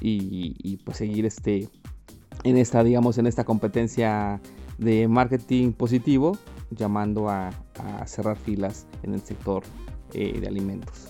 y, 0.00 0.76
pues 0.84 0.98
seguir 0.98 1.26
este 1.26 1.68
en 2.44 2.58
esta 2.58 2.84
digamos 2.84 3.18
en 3.18 3.26
esta 3.26 3.44
competencia 3.44 4.40
de 4.78 5.08
marketing 5.08 5.72
positivo 5.72 6.38
llamando 6.70 7.28
a, 7.28 7.52
cerrar 8.06 8.36
filas 8.38 8.86
en 9.02 9.14
el 9.14 9.20
sector 9.20 9.62
eh, 10.12 10.38
de 10.40 10.46
alimentos. 10.48 11.08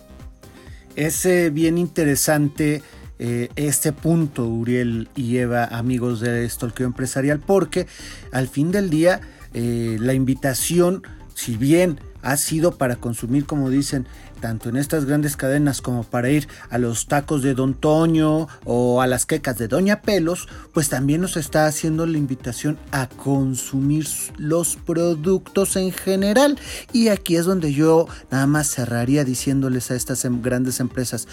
Es 0.97 1.25
eh, 1.27 1.51
bien 1.51 1.79
interesante 1.79 2.83
eh, 3.19 3.49
este 3.57 3.93
punto, 3.93 4.47
Uriel 4.47 5.09
y 5.15 5.37
Eva, 5.37 5.65
amigos 5.67 6.21
de 6.21 6.49
Stalkeo 6.49 6.87
Empresarial, 6.87 7.39
porque 7.39 7.87
al 8.33 8.49
fin 8.49 8.73
del 8.73 8.91
día 8.91 9.21
la 9.55 10.13
invitación, 10.13 11.03
si 11.35 11.57
bien 11.57 11.99
ha 12.27 12.37
sido 12.37 12.73
para 12.73 12.97
consumir, 12.97 13.47
como 13.47 13.71
dicen, 13.71 14.09
tanto 14.41 14.69
en 14.69 14.77
estas 14.77 15.05
grandes 15.05 15.37
cadenas 15.37 15.81
como 15.81 16.03
para 16.03 16.29
ir 16.29 16.49
a 16.71 16.77
los 16.77 17.07
tacos 17.07 17.41
de 17.41 17.55
Don 17.55 17.75
Toño 17.75 18.49
o 18.65 19.01
a 19.01 19.07
las 19.07 19.27
quecas 19.27 19.59
de 19.59 19.69
Doña 19.69 20.03
Pelos, 20.03 20.49
pues 20.75 20.89
también 20.89 21.21
nos 21.21 21.37
está 21.37 21.67
haciendo 21.67 22.05
la 22.05 22.19
invitación 22.19 22.79
a 22.91 23.09
consumir 23.09 24.09
los 24.39 24.75
productos 24.75 25.77
en 25.77 25.93
general. 25.93 26.59
Y 26.93 27.09
aquí 27.09 27.37
es 27.37 27.45
donde 27.47 27.73
yo 27.73 28.09
nada 28.33 28.49
más 28.49 28.71
cerraría 28.71 29.25
diciéndoles 29.25 29.93
a 29.93 29.95
estas 29.95 30.25
em, 30.25 30.43
grandes 30.43 30.81
empresas, 30.81 31.29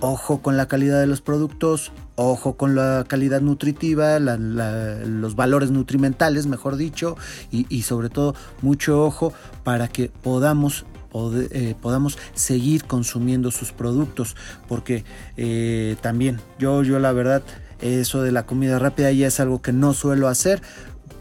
ojo 0.00 0.42
con 0.42 0.56
la 0.56 0.66
calidad 0.66 0.98
de 0.98 1.06
los 1.06 1.20
productos, 1.20 1.92
ojo 2.16 2.56
con 2.56 2.74
la 2.74 3.04
calidad 3.08 3.40
nutritiva, 3.40 4.18
los 4.18 5.36
valores 5.36 5.70
nutrimentales, 5.70 6.46
mejor 6.46 6.76
dicho, 6.76 7.16
y, 7.50 7.82
sobre 7.82 8.08
todo 8.08 8.34
mucho 8.60 9.04
ojo 9.04 9.32
para 9.64 9.88
que 9.88 10.08
podamos 10.08 10.84
eh, 11.50 11.74
podamos 11.82 12.16
seguir 12.32 12.84
consumiendo 12.84 13.50
sus 13.50 13.70
productos 13.70 14.34
porque 14.66 15.04
eh, 15.36 15.96
también 16.00 16.40
yo 16.58 16.82
yo 16.82 16.98
la 17.00 17.12
verdad 17.12 17.42
eso 17.82 18.22
de 18.22 18.32
la 18.32 18.46
comida 18.46 18.78
rápida 18.78 19.12
ya 19.12 19.26
es 19.26 19.38
algo 19.38 19.60
que 19.60 19.74
no 19.74 19.92
suelo 19.92 20.28
hacer 20.28 20.62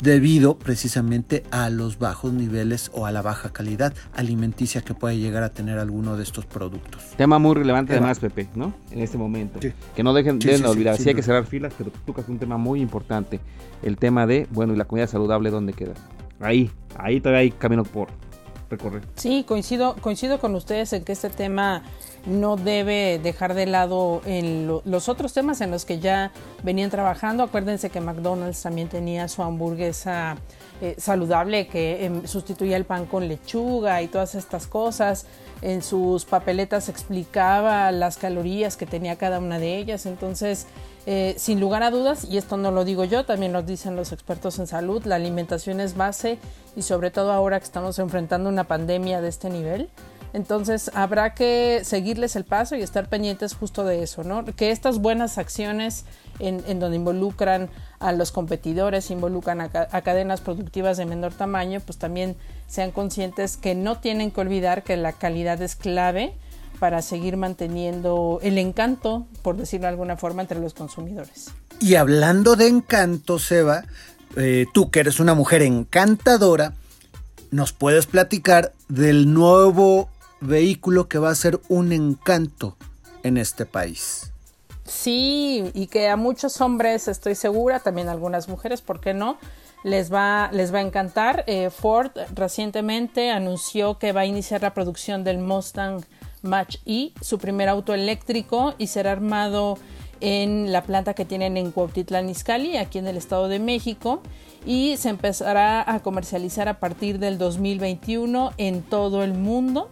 debido 0.02 0.58
precisamente 0.58 1.44
a 1.52 1.70
los 1.70 2.00
bajos 2.00 2.34
niveles 2.34 2.92
o 2.94 3.06
a 3.06 3.12
la 3.12 3.22
baja 3.22 3.54
calidad 3.54 3.94
alimenticia 4.14 4.82
que 4.82 4.94
puede 4.94 5.18
llegar 5.18 5.44
a 5.44 5.50
tener 5.50 5.78
alguno 5.78 6.18
de 6.18 6.24
estos 6.24 6.46
productos. 6.46 7.04
Tema 7.18 7.40
muy 7.40 7.56
relevante 7.56 7.94
además, 7.94 8.20
Pepe, 8.20 8.50
¿no? 8.56 8.74
En 8.92 9.00
este 9.00 9.18
momento. 9.18 9.60
Que 9.96 10.04
no 10.04 10.14
dejen 10.14 10.40
de 10.40 10.66
olvidar, 10.66 10.98
sí, 10.98 11.10
hay 11.10 11.16
que 11.16 11.24
cerrar 11.24 11.46
filas, 11.46 11.74
pero 11.78 11.92
tú 11.92 12.00
tocas 12.08 12.28
un 12.28 12.40
tema 12.40 12.58
muy 12.58 12.82
importante, 12.82 13.40
el 13.84 13.98
tema 13.98 14.26
de, 14.26 14.48
bueno, 14.52 14.74
y 14.74 14.78
la 14.78 14.86
comida 14.86 15.08
saludable, 15.08 15.50
¿dónde 15.50 15.74
queda? 15.74 15.94
Ahí, 16.40 16.72
ahí 16.98 17.22
todavía 17.22 17.42
hay 17.42 17.52
camino 17.52 17.84
por 17.84 18.10
Sí, 19.16 19.44
coincido, 19.48 19.96
coincido 20.02 20.40
con 20.40 20.56
ustedes 20.56 20.94
en 20.94 21.04
que 21.04 21.12
este 21.12 21.30
tema 21.30 21.84
no 22.26 22.56
debe 22.56 23.20
dejar 23.22 23.54
de 23.54 23.66
lado 23.66 24.22
en 24.26 24.68
los 24.68 25.10
otros 25.10 25.34
temas 25.34 25.62
en 25.62 25.72
los 25.72 25.86
que 25.86 26.00
ya 26.00 26.32
venían 26.64 26.90
trabajando. 26.90 27.44
Acuérdense 27.44 27.90
que 27.90 28.00
McDonald's 28.00 28.62
también 28.62 28.88
tenía 28.90 29.28
su 29.28 29.42
hamburguesa 29.42 30.38
eh, 30.82 30.96
saludable 30.98 31.68
que 31.68 32.06
em, 32.06 32.26
sustituía 32.28 32.78
el 32.78 32.86
pan 32.86 33.06
con 33.06 33.28
lechuga 33.28 34.02
y 34.02 34.08
todas 34.08 34.36
estas 34.36 34.68
cosas. 34.68 35.26
En 35.62 35.82
sus 35.84 36.26
papeletas 36.26 36.90
explicaba 36.90 37.92
las 37.92 38.18
calorías 38.18 38.78
que 38.78 38.86
tenía 38.86 39.16
cada 39.16 39.40
una 39.40 39.60
de 39.60 39.78
ellas. 39.78 40.06
Entonces, 40.06 40.68
eh, 41.06 41.36
sin 41.38 41.60
lugar 41.60 41.84
a 41.84 41.92
dudas, 41.92 42.26
y 42.30 42.38
esto 42.38 42.58
no 42.58 42.72
lo 42.72 42.86
digo 42.86 43.04
yo, 43.06 43.26
también 43.26 43.54
lo 43.54 43.64
dicen 43.64 43.96
los 43.96 44.12
expertos 44.12 44.60
en 44.60 44.68
salud, 44.68 45.04
la 45.06 45.16
alimentación 45.16 45.80
es 45.80 45.98
base 45.98 46.38
y 46.76 46.84
sobre 46.84 47.10
todo 47.10 47.32
ahora 47.32 47.60
que 47.60 47.66
estamos 47.66 47.98
enfrentando 48.00 48.50
una 48.50 48.66
pandemia 48.66 49.22
de 49.22 49.30
este 49.30 49.50
nivel. 49.50 49.90
Entonces 50.34 50.92
habrá 50.94 51.34
que 51.34 51.82
seguirles 51.84 52.36
el 52.36 52.46
paso 52.46 52.76
y 52.76 52.82
estar 52.82 53.10
pendientes 53.10 53.54
justo 53.54 53.84
de 53.84 54.02
eso, 54.02 54.24
¿no? 54.24 54.46
Que 54.46 54.72
estas 54.72 55.00
buenas 55.00 55.38
acciones 55.38 56.06
en, 56.40 56.80
donde 56.80 56.96
involucran 56.96 57.70
a 58.00 58.14
los 58.14 58.32
competidores, 58.32 59.12
involucran 59.12 59.60
a, 59.62 59.70
cadenas 59.70 60.40
productivas 60.40 60.98
de 60.98 61.06
menor 61.06 61.34
tamaño, 61.34 61.82
pues 61.82 61.98
también 61.98 62.38
sean 62.68 62.92
conscientes 62.92 63.58
que 63.58 63.76
no 63.76 64.00
tienen 64.00 64.32
que 64.32 64.40
olvidar 64.40 64.84
que 64.84 64.96
la 64.96 65.12
calidad 65.12 65.62
es 65.62 65.76
clave 65.76 66.34
para 66.82 67.04
seguir 67.04 67.38
manteniendo 67.38 68.40
el 68.42 68.58
encanto, 68.58 69.28
por 69.44 69.56
decirlo 69.56 69.84
de 69.84 69.90
alguna 69.90 70.18
forma, 70.18 70.42
entre 70.42 70.60
los 70.60 70.74
consumidores. 70.74 71.52
Y 71.80 71.94
hablando 71.94 72.56
de 72.56 72.66
encanto, 72.66 73.38
Seba, 73.38 73.84
eh, 74.36 74.66
tú 74.74 74.90
que 74.90 75.02
eres 75.02 75.20
una 75.20 75.36
mujer 75.36 75.62
encantadora, 75.62 76.74
nos 77.52 77.72
puedes 77.72 78.08
platicar 78.08 78.74
del 78.90 79.32
nuevo 79.32 80.10
vehículo 80.40 81.08
que 81.08 81.20
va 81.20 81.30
a 81.30 81.36
ser 81.36 81.62
un 81.70 81.92
encanto 81.92 82.78
en 83.22 83.38
este 83.38 83.68
país. 83.68 84.32
Sí, 84.84 85.70
y 85.76 85.86
que 85.86 86.10
a 86.10 86.16
muchos 86.16 86.62
hombres, 86.62 87.08
estoy 87.08 87.36
segura, 87.36 87.80
también 87.80 88.10
a 88.10 88.12
algunas 88.14 88.50
mujeres, 88.50 88.82
¿por 88.82 89.02
qué 89.02 89.14
no? 89.14 89.38
Les 89.84 90.12
va, 90.12 90.50
les 90.52 90.74
va 90.74 90.80
a 90.80 90.82
encantar. 90.82 91.44
Eh, 91.46 91.70
Ford 91.70 92.10
recientemente 92.34 93.30
anunció 93.30 94.00
que 94.00 94.14
va 94.14 94.22
a 94.22 94.26
iniciar 94.26 94.64
la 94.64 94.74
producción 94.74 95.24
del 95.24 95.38
Mustang 95.38 96.04
Mach 96.42 96.76
E, 96.86 97.12
su 97.22 97.38
primer 97.38 97.70
auto 97.70 97.94
eléctrico, 97.94 98.74
y 98.78 98.88
será 98.88 99.12
armado 99.12 99.78
en 100.22 100.72
la 100.72 100.84
planta 100.84 101.14
que 101.14 101.26
tienen 101.26 101.58
en 101.58 101.72
Cuautitlán 101.72 102.30
Izcalli, 102.30 102.78
aquí 102.78 103.00
en 103.00 103.08
el 103.08 103.18
Estado 103.18 103.48
de 103.48 103.60
México, 103.60 104.22
y 104.66 104.96
se 104.98 105.10
empezará 105.10 105.84
a 105.92 106.02
comercializar 106.02 106.68
a 106.68 106.80
partir 106.80 107.18
del 107.18 107.38
2021 107.38 108.54
en 108.58 108.84
todo 108.84 109.24
el 109.24 109.34
mundo. 109.34 109.90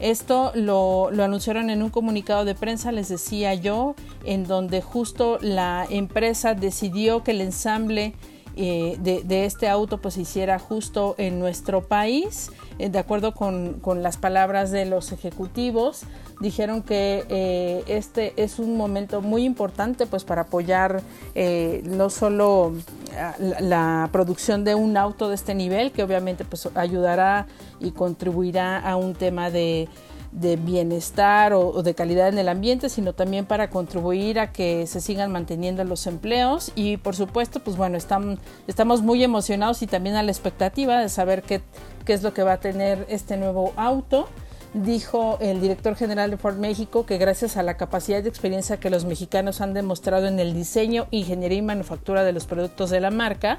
Esto 0.00 0.52
lo, 0.54 1.08
anunciaron 1.08 1.70
en 1.70 1.82
un 1.82 1.90
comunicado 1.90 2.44
de 2.44 2.54
prensa, 2.54 2.92
les 2.92 3.08
decía 3.08 3.54
yo, 3.54 3.94
en 4.24 4.46
donde 4.46 4.80
justo 4.80 5.38
la 5.40 5.86
empresa 5.88 6.54
decidió 6.54 7.24
que 7.24 7.32
el 7.32 7.40
ensamble 7.40 8.14
eh, 8.56 8.96
de, 9.00 9.44
este 9.44 9.68
auto 9.68 9.98
pues 9.98 10.14
se 10.14 10.22
hiciera 10.22 10.58
justo 10.58 11.14
en 11.18 11.38
nuestro 11.38 11.86
país, 11.86 12.50
eh, 12.78 12.88
de 12.88 12.98
acuerdo 12.98 13.32
con, 13.32 13.80
las 14.02 14.16
palabras 14.16 14.70
de 14.70 14.84
los 14.84 15.12
ejecutivos, 15.12 16.02
dijeron 16.40 16.82
que 16.82 17.24
eh, 17.28 17.84
este 17.86 18.32
es 18.36 18.58
un 18.58 18.76
momento 18.76 19.20
muy 19.20 19.44
importante 19.44 20.06
pues 20.06 20.24
para 20.24 20.42
apoyar 20.42 21.02
no 21.84 22.10
solo 22.10 22.72
la, 23.12 23.60
la, 23.60 24.08
producción 24.12 24.64
de 24.64 24.74
un 24.74 24.96
auto 24.96 25.28
de 25.28 25.34
este 25.34 25.54
nivel, 25.54 25.92
que 25.92 26.02
obviamente 26.02 26.44
pues 26.44 26.68
ayudará 26.74 27.46
y 27.80 27.92
contribuirá 27.92 28.78
a 28.78 28.96
un 28.96 29.14
tema 29.14 29.50
de 29.50 29.88
de 30.32 30.56
bienestar 30.56 31.52
o, 31.52 31.82
de 31.82 31.94
calidad 31.94 32.28
en 32.28 32.38
el 32.38 32.48
ambiente, 32.48 32.88
sino 32.88 33.12
también 33.12 33.46
para 33.46 33.70
contribuir 33.70 34.38
a 34.38 34.52
que 34.52 34.86
se 34.86 35.00
sigan 35.00 35.32
manteniendo 35.32 35.82
los 35.84 36.06
empleos 36.06 36.72
y 36.74 36.96
por 36.98 37.16
supuesto, 37.16 37.60
pues 37.60 37.76
bueno, 37.76 37.96
estamos 37.96 39.02
muy 39.02 39.24
emocionados 39.24 39.82
y 39.82 39.86
también 39.86 40.16
a 40.16 40.22
la 40.22 40.30
expectativa 40.30 41.00
de 41.00 41.08
saber 41.08 41.42
qué, 41.42 41.62
qué 42.04 42.12
es 42.12 42.22
lo 42.22 42.34
que 42.34 42.42
va 42.42 42.54
a 42.54 42.60
tener 42.60 43.06
este 43.08 43.36
nuevo 43.36 43.72
auto. 43.76 44.28
Dijo 44.74 45.38
el 45.40 45.62
director 45.62 45.96
general 45.96 46.30
de 46.30 46.36
Ford 46.36 46.58
México 46.58 47.06
que 47.06 47.16
gracias 47.16 47.56
a 47.56 47.62
la 47.62 47.78
capacidad 47.78 48.22
y 48.22 48.28
experiencia 48.28 48.78
que 48.78 48.90
los 48.90 49.06
mexicanos 49.06 49.62
han 49.62 49.72
demostrado 49.72 50.26
en 50.26 50.38
el 50.38 50.52
diseño, 50.52 51.06
ingeniería 51.10 51.58
y 51.58 51.62
manufactura 51.62 52.22
de 52.22 52.32
los 52.32 52.44
productos 52.44 52.90
de 52.90 53.00
la 53.00 53.10
marca, 53.10 53.56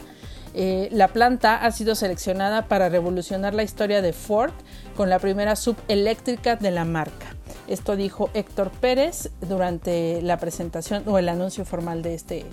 eh, 0.53 0.89
la 0.91 1.07
planta 1.09 1.55
ha 1.55 1.71
sido 1.71 1.95
seleccionada 1.95 2.67
para 2.67 2.89
revolucionar 2.89 3.53
la 3.53 3.63
historia 3.63 4.01
de 4.01 4.13
Ford 4.13 4.51
con 4.95 5.09
la 5.09 5.19
primera 5.19 5.55
subeléctrica 5.55 6.55
de 6.55 6.71
la 6.71 6.85
marca. 6.85 7.35
Esto 7.67 7.95
dijo 7.95 8.29
Héctor 8.33 8.71
Pérez 8.71 9.31
durante 9.41 10.21
la 10.21 10.37
presentación 10.37 11.03
o 11.05 11.17
el 11.19 11.29
anuncio 11.29 11.65
formal 11.65 12.01
de 12.01 12.15
este, 12.15 12.45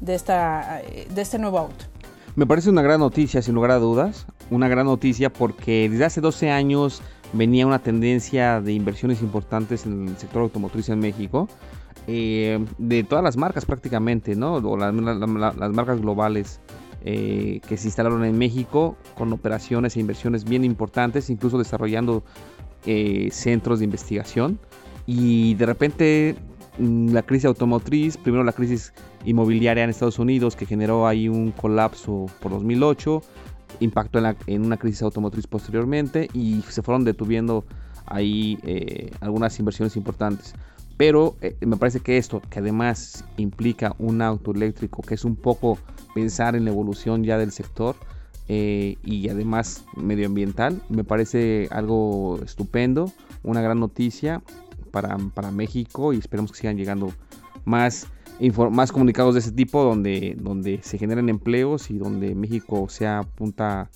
de 0.00 0.14
esta, 0.14 0.82
de 1.10 1.22
este 1.22 1.38
nuevo 1.38 1.58
auto. 1.58 1.84
Me 2.34 2.46
parece 2.46 2.70
una 2.70 2.80
gran 2.80 3.00
noticia, 3.00 3.42
sin 3.42 3.54
lugar 3.54 3.72
a 3.72 3.78
dudas. 3.78 4.26
Una 4.50 4.68
gran 4.68 4.86
noticia 4.86 5.30
porque 5.30 5.88
desde 5.90 6.04
hace 6.06 6.20
12 6.20 6.50
años 6.50 7.02
venía 7.32 7.66
una 7.66 7.78
tendencia 7.78 8.60
de 8.60 8.72
inversiones 8.72 9.20
importantes 9.20 9.84
en 9.84 10.08
el 10.08 10.16
sector 10.16 10.42
automotriz 10.42 10.88
en 10.88 11.00
México. 11.00 11.48
Eh, 12.06 12.64
de 12.78 13.04
todas 13.04 13.22
las 13.22 13.36
marcas 13.36 13.64
prácticamente, 13.64 14.34
¿no? 14.34 14.60
Las 14.76 15.72
marcas 15.72 16.00
globales. 16.00 16.60
Eh, 17.04 17.60
que 17.68 17.76
se 17.76 17.88
instalaron 17.88 18.24
en 18.24 18.38
México 18.38 18.96
con 19.16 19.32
operaciones 19.32 19.96
e 19.96 20.00
inversiones 20.00 20.44
bien 20.44 20.64
importantes, 20.64 21.30
incluso 21.30 21.58
desarrollando 21.58 22.22
eh, 22.86 23.28
centros 23.32 23.80
de 23.80 23.86
investigación. 23.86 24.60
Y 25.04 25.54
de 25.54 25.66
repente 25.66 26.36
mm, 26.78 27.12
la 27.12 27.22
crisis 27.22 27.46
automotriz, 27.46 28.16
primero 28.16 28.44
la 28.44 28.52
crisis 28.52 28.92
inmobiliaria 29.24 29.82
en 29.82 29.90
Estados 29.90 30.20
Unidos 30.20 30.54
que 30.54 30.64
generó 30.64 31.08
ahí 31.08 31.28
un 31.28 31.50
colapso 31.50 32.26
por 32.40 32.52
2008, 32.52 33.20
impactó 33.80 34.20
en, 34.46 34.64
una 34.64 34.76
crisis 34.76 35.02
automotriz 35.02 35.48
posteriormente 35.48 36.28
y 36.32 36.62
se 36.68 36.82
fueron 36.82 37.04
detuviendo 37.04 37.64
ahí 38.06 38.58
eh, 38.62 39.10
algunas 39.20 39.58
inversiones 39.58 39.96
importantes. 39.96 40.54
Pero 40.96 41.36
eh, 41.40 41.56
me 41.60 41.76
parece 41.76 42.00
que 42.00 42.18
esto, 42.18 42.42
que 42.50 42.58
además 42.58 43.24
implica 43.36 43.94
un 43.98 44.22
auto 44.22 44.52
eléctrico, 44.52 45.02
que 45.02 45.14
es 45.14 45.24
un 45.24 45.36
poco 45.36 45.78
pensar 46.14 46.54
en 46.56 46.64
la 46.64 46.70
evolución 46.70 47.24
ya 47.24 47.38
del 47.38 47.52
sector 47.52 47.96
eh, 48.48 48.96
y 49.02 49.28
además 49.28 49.84
medioambiental, 49.96 50.82
me 50.88 51.04
parece 51.04 51.68
algo 51.70 52.40
estupendo, 52.44 53.10
una 53.42 53.62
gran 53.62 53.80
noticia 53.80 54.42
para, 54.90 55.16
para 55.34 55.50
México 55.50 56.12
y 56.12 56.18
esperemos 56.18 56.52
que 56.52 56.58
sigan 56.58 56.76
llegando 56.76 57.12
más 57.64 58.08
más 58.70 58.90
comunicados 58.90 59.34
de 59.34 59.40
ese 59.40 59.52
tipo 59.52 59.84
donde, 59.84 60.36
donde 60.40 60.80
se 60.82 60.98
generen 60.98 61.28
empleos 61.28 61.90
y 61.90 61.98
donde 61.98 62.34
México 62.34 62.88
sea 62.88 63.22
punta 63.22 63.88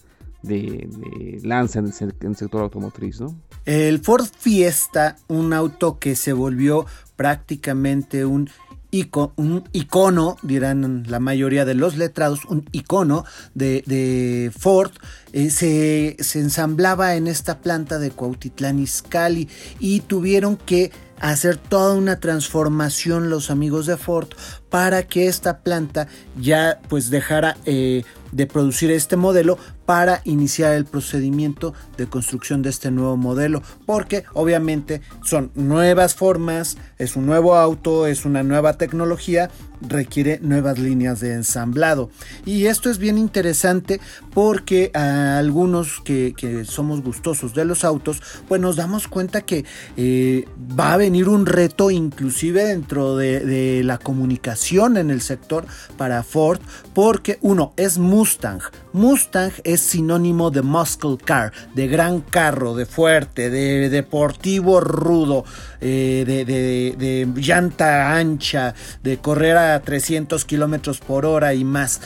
de, 0.47 1.41
lanza 1.43 1.81
en 1.81 1.87
el, 1.87 2.37
sector 2.37 2.63
automotriz. 2.63 3.21
¿no? 3.21 3.35
El 3.65 4.01
Ford 4.01 4.27
Fiesta, 4.39 5.17
un 5.29 5.53
auto 5.53 5.99
que 5.99 6.17
se 6.17 6.33
volvió 6.33 6.87
prácticamente 7.17 8.25
un 8.25 8.51
icono, 8.91 10.37
dirán 10.43 11.05
la 11.09 11.21
mayoría 11.21 11.65
de 11.65 11.75
los 11.75 11.97
letrados, 11.97 12.45
un 12.47 12.65
icono 12.73 13.25
de, 13.55 14.51
Ford, 14.57 14.93
eh, 15.33 15.51
se, 15.51 16.17
se, 16.19 16.41
ensamblaba 16.41 17.17
en 17.17 17.27
esta 17.27 17.59
planta 17.59 17.99
de 17.99 18.11
Cuautitlán 18.11 18.79
Izcalli 18.79 19.49
y 19.81 20.01
tuvieron 20.01 20.57
que 20.57 20.93
hacer 21.21 21.57
toda 21.57 21.95
una 21.95 22.21
transformación 22.21 23.31
los 23.31 23.51
amigos 23.51 23.87
de 23.87 23.97
Ford 23.97 24.29
para 24.71 25.05
que 25.05 25.29
esta 25.29 25.59
planta 25.59 26.09
ya 26.41 26.81
pues 26.89 27.11
dejara 27.11 27.57
eh, 27.65 28.05
de 28.33 28.47
producir 28.47 28.91
este 28.91 29.17
modelo 29.17 29.59
para 29.87 30.21
iniciar 30.25 30.75
el 30.75 30.85
procedimiento 30.85 31.73
de 31.97 32.07
construcción 32.07 32.63
de 32.63 32.71
este 32.71 32.91
nuevo 32.91 33.17
modelo. 33.17 33.63
Porque 33.87 34.25
obviamente 34.35 35.01
son 35.23 35.51
nuevas 35.55 36.15
formas 36.15 36.77
es 36.99 37.17
un 37.17 37.27
nuevo 37.27 37.57
auto 37.57 38.07
es 38.07 38.25
una 38.25 38.43
nueva 38.43 38.75
tecnología 38.75 39.51
requiere 39.81 40.39
nuevas 40.43 40.79
líneas 40.79 41.21
de 41.21 41.35
ensamblado 41.35 42.11
y 42.45 42.67
esto 42.67 42.91
es 42.91 42.99
bien 42.99 43.19
interesante 43.19 44.01
porque 44.33 44.91
a 44.95 45.39
algunos 45.39 46.01
que, 46.01 46.35
somos 46.65 47.03
gustosos 47.03 47.55
de 47.55 47.65
los 47.65 47.85
autos 47.85 48.23
pues 48.49 48.61
nos 48.61 48.77
damos 48.77 49.09
cuenta 49.09 49.43
que 49.43 49.65
eh, 49.97 50.47
va 50.79 50.93
a 50.93 50.97
venir 50.97 51.29
un 51.29 51.47
reto 51.47 51.91
inclusive 51.91 52.65
dentro 52.65 53.17
de 53.17 53.83
la 53.85 53.99
comunicación 53.99 54.97
en 54.97 55.11
el 55.11 55.21
sector 55.21 55.67
para 55.97 56.23
Ford 56.23 56.61
porque 56.95 57.39
uno 57.43 57.73
es 57.77 57.99
Mustang. 57.99 58.61
Mustang 58.97 59.53
es 59.63 59.83
sinónimo 59.83 60.51
de 60.51 60.63
muscle 60.63 61.19
car, 61.23 61.53
de 61.75 61.87
gran 61.87 62.23
carro, 62.23 62.75
de 62.75 62.87
fuerte, 62.87 63.51
de 63.51 63.91
deportivo 63.91 64.81
rudo, 64.81 65.45
eh, 65.83 66.25
de, 66.27 67.29
llanta 67.37 68.17
ancha, 68.17 68.75
de 69.03 69.19
correr 69.19 69.59
a 69.59 69.83
300 69.83 70.47
kilómetros 70.47 71.01
por 71.01 71.27
hora 71.27 71.53
y 71.53 71.63
más. 71.63 72.01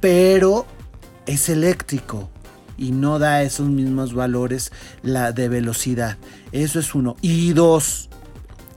pero 0.00 0.66
es 1.26 1.48
eléctrico 1.48 2.30
y 2.76 2.92
no 2.92 3.18
da 3.18 3.42
esos 3.42 3.68
mismos 3.68 4.14
valores 4.14 4.70
la 5.02 5.32
de 5.32 5.48
velocidad. 5.48 6.16
Eso 6.52 6.78
es 6.78 6.94
uno. 6.94 7.16
Y 7.22 7.54
dos, 7.54 8.08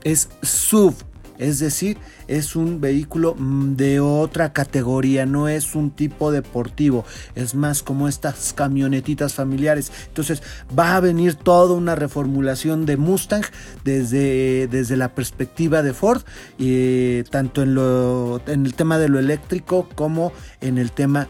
es 0.02 0.28
SUV, 0.42 0.94
es 1.38 1.58
decir, 1.58 1.98
es 2.26 2.56
un 2.56 2.80
vehículo 2.80 3.34
mm, 3.36 3.76
de 3.76 4.00
otra 4.00 4.52
categoría, 4.52 5.26
no 5.26 5.48
es 5.48 5.74
un 5.74 5.90
tipo 5.90 6.30
deportivo, 6.30 7.04
es 7.34 7.54
más 7.54 7.82
como 7.82 8.08
estas 8.08 8.52
camionetitas 8.52 9.34
familiares. 9.34 9.92
Entonces 10.08 10.42
va 10.76 10.96
a 10.96 11.00
venir 11.00 11.34
toda 11.34 11.74
una 11.74 11.94
reformulación 11.94 12.86
de 12.86 12.96
Mustang 12.96 13.44
desde, 13.84 14.68
desde 14.68 14.96
la 14.96 15.14
perspectiva 15.14 15.82
de 15.82 15.94
Ford, 15.94 16.22
y 16.58 17.22
tanto 17.24 17.62
en, 17.62 17.74
lo, 17.74 18.40
en 18.46 18.66
el 18.66 18.74
tema 18.74 18.98
de 18.98 19.08
lo 19.08 19.18
eléctrico 19.18 19.88
como 19.94 20.32
en 20.60 20.78
el 20.78 20.92
tema 20.92 21.28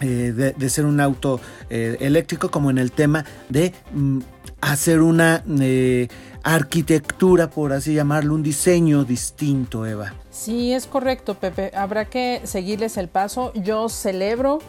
eh, 0.00 0.54
de, 0.56 0.70
ser 0.70 0.86
un 0.86 1.00
auto 1.00 1.40
eh, 1.68 1.96
eléctrico 2.00 2.50
como 2.50 2.70
en 2.70 2.78
el 2.78 2.92
tema 2.92 3.24
de 3.48 3.74
mm, 3.92 4.20
hacer 4.60 5.00
una 5.00 5.42
eh, 5.60 6.08
arquitectura, 6.42 7.50
por 7.50 7.72
así 7.72 7.94
llamarlo, 7.94 8.34
un 8.34 8.42
diseño 8.42 9.04
distinto, 9.04 9.86
Eva. 9.86 10.14
Sí, 10.30 10.72
es 10.72 10.86
correcto, 10.86 11.34
Pepe. 11.34 11.70
Habrá 11.74 12.06
que 12.06 12.40
seguirles 12.44 12.96
el 12.96 13.08
paso. 13.08 13.52
Yo 13.54 13.88
celebro 13.88 14.60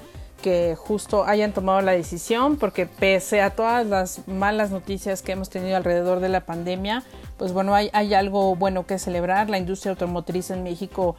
que 0.42 0.76
justo 0.76 1.24
hayan 1.24 1.54
tomado 1.54 1.82
la 1.82 1.92
decisión, 1.92 2.58
porque 2.58 2.88
pese 2.88 3.42
a 3.42 3.52
todas 3.52 3.86
las 3.86 4.28
malas 4.28 4.72
noticias 4.72 5.22
que 5.22 5.32
hemos 5.32 5.50
tenido 5.50 5.78
alrededor 5.78 6.20
de 6.20 6.30
la 6.30 6.46
pandemia, 6.46 7.04
pues 7.38 7.54
bueno, 7.54 7.74
hay, 7.74 7.90
hay 7.94 8.14
algo 8.14 8.56
bueno 8.56 8.86
que 8.86 9.00
celebrar. 9.00 9.50
La 9.50 9.58
industria 9.58 9.92
automotriz 9.92 10.50
en 10.50 10.64
México 10.64 11.16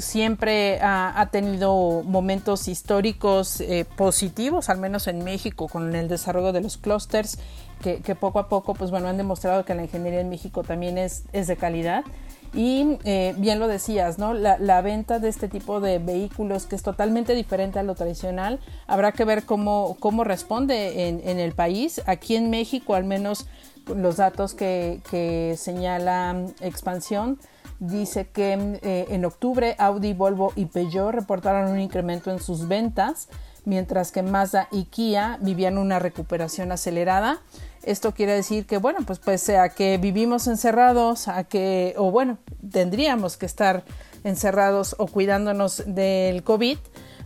siempre 0.00 0.78
ha, 0.82 1.28
tenido 1.30 2.02
momentos 2.04 2.68
históricos 2.68 3.60
eh, 3.60 3.84
positivos, 3.96 4.68
al 4.68 4.78
menos 4.78 5.06
en 5.06 5.22
México, 5.24 5.68
con 5.68 5.94
el 5.94 6.08
desarrollo 6.08 6.52
de 6.52 6.60
los 6.60 6.76
clústeres, 6.76 7.38
que, 7.80 8.14
poco 8.14 8.38
a 8.38 8.48
poco, 8.48 8.74
pues 8.74 8.90
bueno, 8.90 9.08
han 9.08 9.16
demostrado 9.16 9.64
que 9.64 9.74
la 9.74 9.82
ingeniería 9.82 10.20
en 10.20 10.28
México 10.28 10.62
también 10.62 10.98
es, 10.98 11.24
es 11.32 11.46
de 11.46 11.56
calidad. 11.56 12.04
Y 12.52 12.98
eh, 13.04 13.34
bien 13.38 13.60
lo 13.60 13.68
decías, 13.68 14.18
¿no? 14.18 14.34
La, 14.34 14.80
venta 14.82 15.18
de 15.18 15.28
este 15.28 15.48
tipo 15.48 15.80
de 15.80 15.98
vehículos 15.98 16.66
que 16.66 16.74
es 16.74 16.82
totalmente 16.82 17.34
diferente 17.34 17.78
a 17.78 17.82
lo 17.82 17.94
tradicional, 17.94 18.58
habrá 18.86 19.12
que 19.12 19.24
ver 19.24 19.44
cómo, 19.44 19.96
cómo 20.00 20.24
responde 20.24 21.08
en, 21.08 21.20
en 21.24 21.38
el 21.38 21.52
país. 21.52 22.02
Aquí 22.06 22.34
en 22.36 22.50
México, 22.50 22.94
al 22.94 23.04
menos 23.04 23.46
los 23.86 24.16
datos 24.16 24.54
que, 24.54 25.00
que 25.10 25.54
señala 25.56 26.44
Expansión, 26.60 27.38
dice 27.80 28.28
que 28.28 28.78
eh, 28.82 29.06
en 29.08 29.24
octubre 29.24 29.74
Audi, 29.78 30.12
Volvo 30.12 30.52
y 30.54 30.66
Peugeot 30.66 31.12
reportaron 31.12 31.72
un 31.72 31.80
incremento 31.80 32.30
en 32.30 32.38
sus 32.38 32.68
ventas, 32.68 33.28
mientras 33.64 34.12
que 34.12 34.22
Mazda 34.22 34.68
y 34.70 34.84
Kia 34.84 35.38
vivían 35.40 35.78
una 35.78 35.98
recuperación 35.98 36.70
acelerada. 36.70 37.40
Esto 37.82 38.12
quiere 38.12 38.32
decir 38.32 38.66
que, 38.66 38.76
bueno, 38.76 39.00
pues 39.06 39.18
pese 39.18 39.56
a 39.56 39.70
que 39.70 39.96
vivimos 39.96 40.46
encerrados, 40.46 41.28
a 41.28 41.44
que, 41.44 41.94
o 41.96 42.10
bueno, 42.10 42.38
tendríamos 42.70 43.38
que 43.38 43.46
estar 43.46 43.82
encerrados 44.22 44.94
o 44.98 45.06
cuidándonos 45.06 45.82
del 45.86 46.42
COVID, 46.42 46.78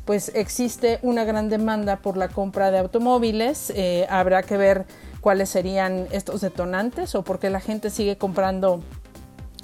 pues 0.04 0.30
existe 0.34 1.00
una 1.02 1.24
gran 1.24 1.48
demanda 1.48 1.96
por 1.96 2.16
la 2.16 2.28
compra 2.28 2.70
de 2.70 2.78
automóviles. 2.78 3.72
Eh, 3.74 4.06
habrá 4.08 4.44
que 4.44 4.56
ver 4.56 4.86
cuáles 5.20 5.48
serían 5.48 6.06
estos 6.12 6.42
detonantes 6.42 7.14
o 7.16 7.22
por 7.22 7.40
qué 7.40 7.50
la 7.50 7.60
gente 7.60 7.90
sigue 7.90 8.16
comprando 8.16 8.82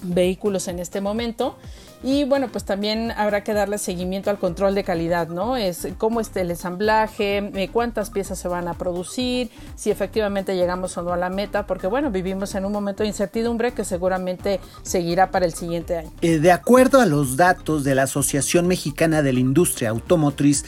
vehículos 0.02 0.68
en 0.68 0.78
este 0.78 1.00
momento. 1.00 1.56
Y 2.02 2.24
bueno, 2.24 2.48
pues 2.50 2.64
también 2.64 3.10
habrá 3.10 3.44
que 3.44 3.52
darle 3.52 3.76
seguimiento 3.76 4.30
al 4.30 4.38
control 4.38 4.74
de 4.74 4.84
calidad, 4.84 5.28
¿no? 5.28 5.58
Es 5.58 5.86
cómo 5.98 6.20
está 6.20 6.40
el 6.40 6.50
ensamblaje, 6.50 7.50
eh, 7.54 7.68
cuántas 7.70 8.08
piezas 8.08 8.38
se 8.38 8.48
van 8.48 8.68
a 8.68 8.74
producir, 8.74 9.50
si 9.76 9.90
efectivamente 9.90 10.56
llegamos 10.56 10.96
o 10.96 11.02
no 11.02 11.12
a 11.12 11.18
la 11.18 11.28
meta, 11.28 11.66
porque 11.66 11.86
bueno, 11.86 12.10
vivimos 12.10 12.54
en 12.54 12.64
un 12.64 12.72
momento 12.72 13.02
de 13.02 13.10
incertidumbre 13.10 13.72
que 13.72 13.84
seguramente 13.84 14.60
seguirá 14.82 15.30
para 15.30 15.44
el 15.44 15.52
siguiente 15.52 15.98
año. 15.98 16.10
Eh, 16.22 16.38
de 16.38 16.52
acuerdo 16.52 17.00
a 17.00 17.06
los 17.06 17.36
datos 17.36 17.84
de 17.84 17.94
la 17.94 18.04
Asociación 18.04 18.66
Mexicana 18.66 19.20
de 19.20 19.34
la 19.34 19.40
Industria 19.40 19.90
Automotriz, 19.90 20.64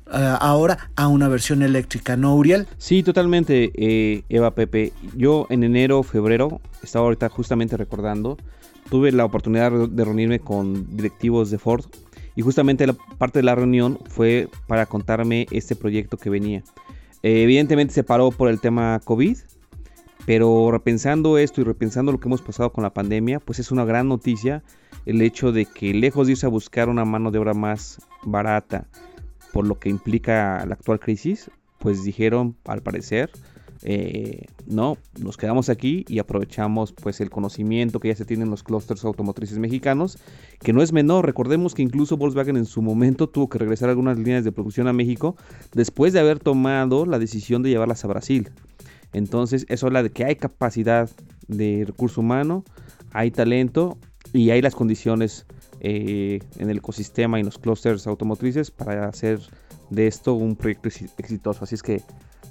ahora 0.07 0.91
a 0.95 1.07
una 1.07 1.27
versión 1.27 1.61
eléctrica, 1.61 2.15
¿no, 2.15 2.35
Uriel? 2.35 2.67
Sí, 2.77 3.03
totalmente, 3.03 3.71
eh, 3.75 4.23
Eva 4.29 4.51
Pepe. 4.51 4.93
Yo 5.15 5.47
en 5.49 5.63
enero, 5.63 6.03
febrero, 6.03 6.61
estaba 6.83 7.05
ahorita 7.05 7.27
justamente 7.29 7.75
recordando, 7.75 8.37
tuve 8.89 9.11
la 9.11 9.25
oportunidad 9.25 9.71
de 9.71 10.05
reunirme 10.05 10.39
con 10.39 10.95
directivos 10.95 11.49
de 11.49 11.57
Ford 11.57 11.85
y 12.35 12.41
justamente 12.41 12.85
la 12.87 12.93
parte 12.93 13.39
de 13.39 13.43
la 13.43 13.55
reunión 13.55 13.99
fue 14.07 14.49
para 14.67 14.85
contarme 14.85 15.47
este 15.51 15.75
proyecto 15.75 16.17
que 16.17 16.29
venía. 16.29 16.63
Eh, 17.23 17.43
evidentemente 17.43 17.93
se 17.93 18.03
paró 18.03 18.31
por 18.31 18.49
el 18.49 18.59
tema 18.59 18.99
COVID, 19.03 19.37
pero 20.25 20.69
repensando 20.71 21.37
esto 21.37 21.61
y 21.61 21.63
repensando 21.63 22.11
lo 22.11 22.19
que 22.19 22.27
hemos 22.27 22.41
pasado 22.41 22.71
con 22.71 22.83
la 22.83 22.93
pandemia, 22.93 23.39
pues 23.39 23.59
es 23.59 23.71
una 23.71 23.85
gran 23.85 24.07
noticia 24.07 24.63
el 25.05 25.21
hecho 25.21 25.51
de 25.51 25.65
que 25.65 25.93
lejos 25.93 26.27
de 26.27 26.33
irse 26.33 26.45
a 26.45 26.49
buscar 26.49 26.89
una 26.89 27.05
mano 27.05 27.31
de 27.31 27.39
obra 27.39 27.53
más 27.53 28.01
barata, 28.23 28.87
por 29.53 29.67
lo 29.67 29.79
que 29.79 29.89
implica 29.89 30.65
la 30.65 30.73
actual 30.73 30.99
crisis, 30.99 31.49
pues 31.79 32.03
dijeron, 32.03 32.55
al 32.65 32.81
parecer, 32.81 33.29
eh, 33.87 34.47
no, 34.65 34.97
nos 35.19 35.37
quedamos 35.37 35.69
aquí 35.69 36.05
y 36.07 36.17
aprovechamos 36.17 36.91
pues 36.91 37.21
el 37.21 37.29
conocimiento 37.29 37.99
que 37.99 38.07
ya 38.07 38.15
se 38.15 38.25
tiene 38.25 38.43
en 38.43 38.49
los 38.49 38.63
clústeres 38.63 39.05
automotrices 39.05 39.59
mexicanos, 39.59 40.17
que 40.59 40.73
no 40.73 40.81
es 40.81 40.91
menor, 40.91 41.27
recordemos 41.27 41.75
que 41.75 41.83
incluso 41.83 42.17
Volkswagen 42.17 42.57
en 42.57 42.65
su 42.65 42.81
momento 42.81 43.29
tuvo 43.29 43.47
que 43.47 43.59
regresar 43.59 43.89
algunas 43.89 44.17
líneas 44.17 44.43
de 44.43 44.51
producción 44.51 44.87
a 44.87 44.93
México 44.93 45.35
después 45.71 46.13
de 46.13 46.19
haber 46.19 46.39
tomado 46.39 47.05
la 47.05 47.19
decisión 47.19 47.61
de 47.61 47.69
llevarlas 47.69 48.03
a 48.03 48.07
Brasil. 48.07 48.49
Entonces 49.13 49.67
eso 49.69 49.85
habla 49.85 50.01
de 50.01 50.09
que 50.09 50.25
hay 50.25 50.35
capacidad 50.35 51.07
de 51.47 51.83
recurso 51.85 52.21
humano, 52.21 52.63
hay 53.11 53.29
talento 53.29 53.99
y 54.33 54.49
hay 54.49 54.63
las 54.63 54.73
condiciones 54.73 55.45
eh, 55.81 56.39
en 56.57 56.71
el 56.71 56.77
ecosistema 56.77 57.37
y 57.37 57.41
en 57.41 57.45
los 57.45 57.59
clusters 57.59 58.07
automotrices 58.07 58.71
para 58.71 59.07
hacer 59.07 59.41
de 59.91 60.07
esto 60.07 60.33
un 60.33 60.55
proyecto 60.55 60.89
exitoso. 61.19 61.65
Así 61.65 61.75
es 61.75 61.83
que 61.83 62.01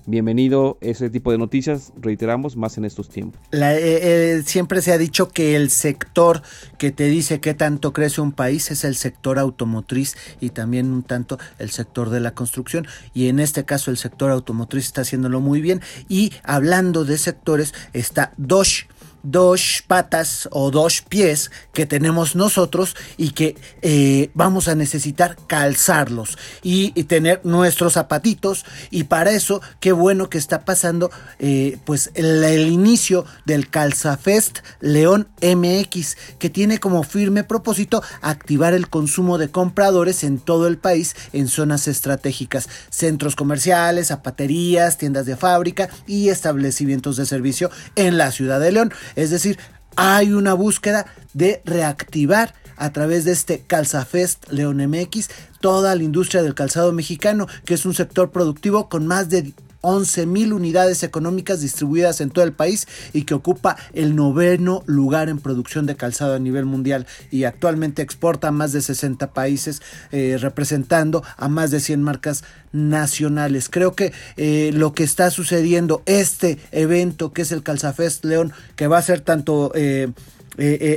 bienvenido 0.07 0.79
ese 0.81 1.11
tipo 1.11 1.33
de 1.33 1.39
noticias, 1.39 1.93
reiteramos, 2.01 2.57
más 2.57 2.79
en 2.79 2.85
estos 2.85 3.09
tiempos. 3.09 3.41
Eh, 3.53 3.59
eh, 3.61 4.43
siempre 4.45 4.83
se 4.83 4.93
ha 4.93 4.99
dicho 4.99 5.29
que 5.29 5.57
el 5.57 5.71
sector 5.71 6.43
que 6.79 6.91
te 6.91 7.05
dice 7.05 7.41
qué 7.41 7.55
tanto 7.55 7.93
crece 7.93 8.21
un 8.21 8.33
país 8.33 8.71
es 8.71 8.85
el 8.85 8.97
sector 8.97 9.39
automotriz 9.39 10.17
y 10.41 10.51
también 10.51 10.93
un 10.93 11.03
tanto 11.03 11.39
el 11.59 11.71
sector 11.71 12.11
de 12.11 12.21
la 12.21 12.33
construcción 12.33 12.87
y 13.13 13.29
en 13.29 13.41
este 13.41 13.65
caso 13.65 13.91
el 13.91 13.97
sector 13.97 14.31
automotriz 14.31 14.85
está 14.85 15.03
haciéndolo 15.03 15.41
muy 15.41 15.61
bien 15.61 15.81
y 16.09 16.33
hablando 16.43 17.05
de 17.05 17.19
sectores 17.19 17.75
está 17.93 18.33
Dodge 18.37 18.87
dos 19.25 19.83
patas 19.87 20.49
o 20.53 20.71
dos 20.71 21.03
pies 21.03 21.51
que 21.73 21.87
tenemos 21.87 22.37
nosotros 22.37 22.95
y 23.17 23.31
que 23.31 23.57
eh, 23.83 24.31
vamos 24.35 24.69
a 24.69 24.75
necesitar 24.75 25.37
calzarlos 25.49 26.39
y, 26.63 26.93
tener 27.05 27.41
nuestros 27.45 27.95
zapatitos 27.95 28.65
y 28.91 29.05
para 29.05 29.33
eso 29.33 29.61
qué 29.79 29.93
bueno 29.93 30.31
que 30.31 30.39
está 30.39 30.65
pasando 30.65 31.11
eh, 31.39 31.79
pues 31.85 32.11
el, 32.15 32.45
inicio 32.71 33.27
del 33.45 33.69
Calzafest 33.69 34.61
León 34.81 35.29
MX 35.43 36.17
que 36.39 36.49
tiene 36.49 36.79
como 36.79 37.03
firme 37.03 37.45
propósito 37.45 38.03
activar 38.23 38.73
el 38.73 38.89
consumo 38.89 39.39
de 39.39 39.51
compradores 39.51 40.25
en 40.25 40.39
todo 40.39 40.67
el 40.67 40.79
país 40.79 41.15
en 41.33 41.49
zonas 41.49 41.89
estratégicas, 41.89 42.69
centros 42.91 43.37
comerciales, 43.37 44.09
zapaterías, 44.09 44.99
tiendas 44.99 45.27
de 45.27 45.37
fábrica 45.37 45.89
y 46.07 46.29
establecimientos 46.29 47.17
de 47.17 47.27
servicio 47.27 47.71
en 47.97 48.19
la 48.19 48.31
ciudad 48.31 48.61
de 48.61 48.73
León. 48.73 48.93
Es 49.17 49.31
decir, 49.31 49.59
hay 49.97 50.33
una 50.33 50.55
búsqueda 50.55 51.07
de 51.33 51.63
reactivar 51.65 52.55
a 52.77 52.93
través 52.93 53.25
de 53.25 53.33
este 53.33 53.61
Calzafest 53.61 54.51
León 54.51 54.79
MX 54.79 55.29
toda 55.61 55.95
la 55.95 56.03
industria 56.03 56.43
del 56.43 56.55
calzado 56.55 56.93
mexicano, 56.93 57.47
que 57.65 57.75
es 57.75 57.87
un 57.87 57.95
sector 57.95 58.31
productivo 58.31 58.89
con 58.89 59.07
más 59.07 59.29
de 59.29 59.53
11 59.85 60.27
mil 60.27 60.53
unidades 60.53 61.03
económicas 61.03 61.61
distribuidas 61.61 62.21
en 62.21 62.31
todo 62.31 62.45
el 62.45 62.53
país 62.53 62.89
y 63.13 63.23
que 63.23 63.35
ocupa 63.35 63.77
el 63.93 64.17
noveno 64.17 64.83
lugar 64.87 65.29
en 65.29 65.39
producción 65.39 65.87
de 65.87 65.95
calzado 65.95 66.35
a 66.35 66.39
nivel 66.39 66.65
mundial 66.65 67.07
y 67.31 67.45
actualmente 67.45 68.03
exporta 68.03 68.49
a 68.49 68.53
más 68.53 68.73
de 68.73 68.81
60 68.81 69.33
países 69.33 69.83
eh, 70.11 70.39
representando 70.41 71.23
a 71.37 71.49
más 71.49 71.71
de 71.71 71.81
100 71.81 72.03
marcas 72.03 72.45
nacionales. 72.73 73.69
Creo 73.69 73.95
que 73.95 74.13
eh, 74.37 74.71
lo 74.73 74.95
que 74.95 75.05
está 75.05 75.31
sucediendo, 75.31 76.03
este 76.07 76.59
evento 76.73 77.33
que 77.33 77.43
es 77.43 77.53
el 77.53 77.63
Calzafest 77.63 78.25
León, 78.25 78.53
que 78.77 78.87
va 78.87 78.99
a 78.99 79.03
ser 79.03 79.21
tanto, 79.21 79.71
eh, 79.75 80.09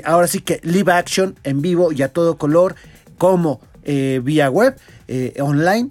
ahora 0.05 0.27
sí 0.27 0.39
que 0.39 0.61
live 0.63 0.91
action 0.91 1.35
en 1.43 1.61
vivo 1.61 1.91
y 1.91 2.01
a 2.01 2.13
todo 2.13 2.37
color, 2.37 2.75
como 3.17 3.59
vía 3.85 4.49
web, 4.49 4.75
online, 5.39 5.89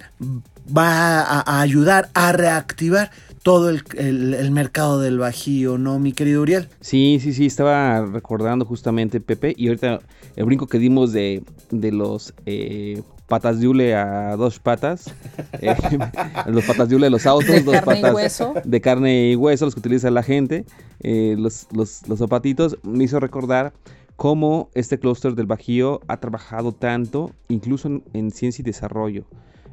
va 0.75 1.21
a, 1.21 1.61
ayudar 1.61 2.11
a 2.15 2.33
reactivar 2.33 3.11
todo 3.43 3.71
el, 3.71 4.51
mercado 4.51 5.01
del 5.01 5.19
Bajío, 5.19 5.79
¿no, 5.79 5.99
mi 5.99 6.13
querido 6.13 6.43
Uriel? 6.43 6.69
Sí, 6.81 7.19
sí, 7.23 7.33
sí, 7.33 7.47
estaba 7.47 8.05
recordando 8.05 8.65
justamente, 8.65 9.21
Pepe, 9.21 9.55
y 9.57 9.69
ahorita 9.69 10.01
el 10.35 10.45
brinco 10.45 10.67
que 10.67 10.79
dimos 10.79 11.13
de, 11.13 11.43
los 11.71 12.35
eh, 12.45 13.03
patas 13.29 13.61
de 13.61 13.69
hule 13.69 13.95
a 13.95 14.35
dos 14.37 14.59
patas, 14.59 15.15
eh, 15.61 15.77
los 16.47 16.65
patas 16.65 16.89
de 16.89 16.97
hule 16.97 17.07
de 17.07 17.11
los 17.11 17.27
autos, 17.27 17.51
de 17.51 17.63
dos 17.63 17.81
patas 17.83 18.43
de 18.65 18.81
carne 18.81 19.31
y 19.31 19.37
hueso, 19.37 19.67
los 19.67 19.75
que 19.75 19.81
utiliza 19.81 20.11
la 20.11 20.25
gente, 20.25 20.65
eh, 21.01 21.37
los, 21.39 21.69
los, 21.73 22.07
los 22.09 22.19
zapatitos, 22.19 22.79
me 22.83 23.05
hizo 23.05 23.21
recordar 23.21 23.73
cómo 24.17 24.71
este 24.75 24.99
clúster 24.99 25.35
del 25.35 25.47
Bajío 25.47 26.01
ha 26.09 26.17
trabajado 26.17 26.73
tanto, 26.73 27.31
incluso 27.49 28.01
en 28.13 28.31
ciencia 28.33 28.63
y 28.63 28.65
desarrollo. 28.65 29.25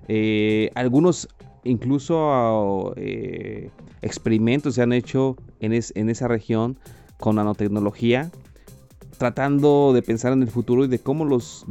Eh, 0.08 0.72
algunos 0.76 1.28
incluso 1.64 2.94
eh, 2.98 3.70
experimentos 4.02 4.76
se 4.76 4.82
han 4.82 4.92
hecho 4.94 5.38
en, 5.60 5.74
esa 5.74 6.28
región 6.28 6.78
con 7.20 7.38
nanotecnología, 7.38 8.32
tratando 9.18 9.94
de 9.94 10.02
pensar 10.02 10.34
en 10.34 10.42
el 10.42 10.50
futuro 10.50 10.84
y 10.84 10.88
de 10.88 11.00
cómo 11.00 11.24
los, 11.24 11.66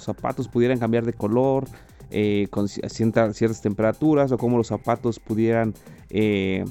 zapatos 0.00 0.48
pudieran 0.48 0.78
cambiar 0.78 1.06
de 1.06 1.14
color 1.14 1.64
eh, 2.10 2.46
con 2.50 2.68
ciertas, 2.68 3.62
temperaturas 3.62 4.32
o 4.32 4.38
cómo 4.38 4.58
los 4.58 4.66
zapatos 4.66 5.18
pudieran 5.18 5.74
de 6.10 6.64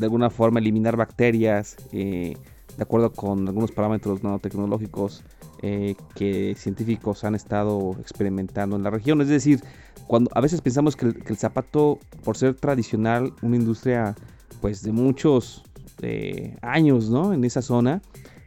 alguna 0.00 0.30
forma 0.30 0.60
eliminar 0.60 0.96
bacterias 0.96 1.76
de 1.90 2.36
acuerdo 2.82 3.12
con 3.12 3.46
algunos 3.46 3.72
parámetros 3.72 4.22
nanotecnológicos 4.22 5.24
eh, 5.62 5.94
que 6.14 6.54
científicos 6.56 7.22
han 7.22 7.34
estado 7.34 7.94
experimentando 8.00 8.76
en 8.76 8.82
la 8.82 8.88
región. 8.88 9.20
Es 9.20 9.28
decir, 9.28 9.60
cuando 10.06 10.30
a 10.34 10.40
veces 10.40 10.62
pensamos 10.62 10.96
que 10.96 11.04
el, 11.04 11.36
zapato, 11.36 11.98
por 12.24 12.38
ser 12.38 12.54
tradicional, 12.54 13.34
una 13.42 13.56
industria 13.56 14.14
pues 14.62 14.82
de 14.82 14.92
muchos 14.92 15.62
eh, 16.00 16.56
años, 16.62 17.10
¿no? 17.10 17.34
En 17.34 17.44
esa 17.44 17.60
zona, 17.60 18.00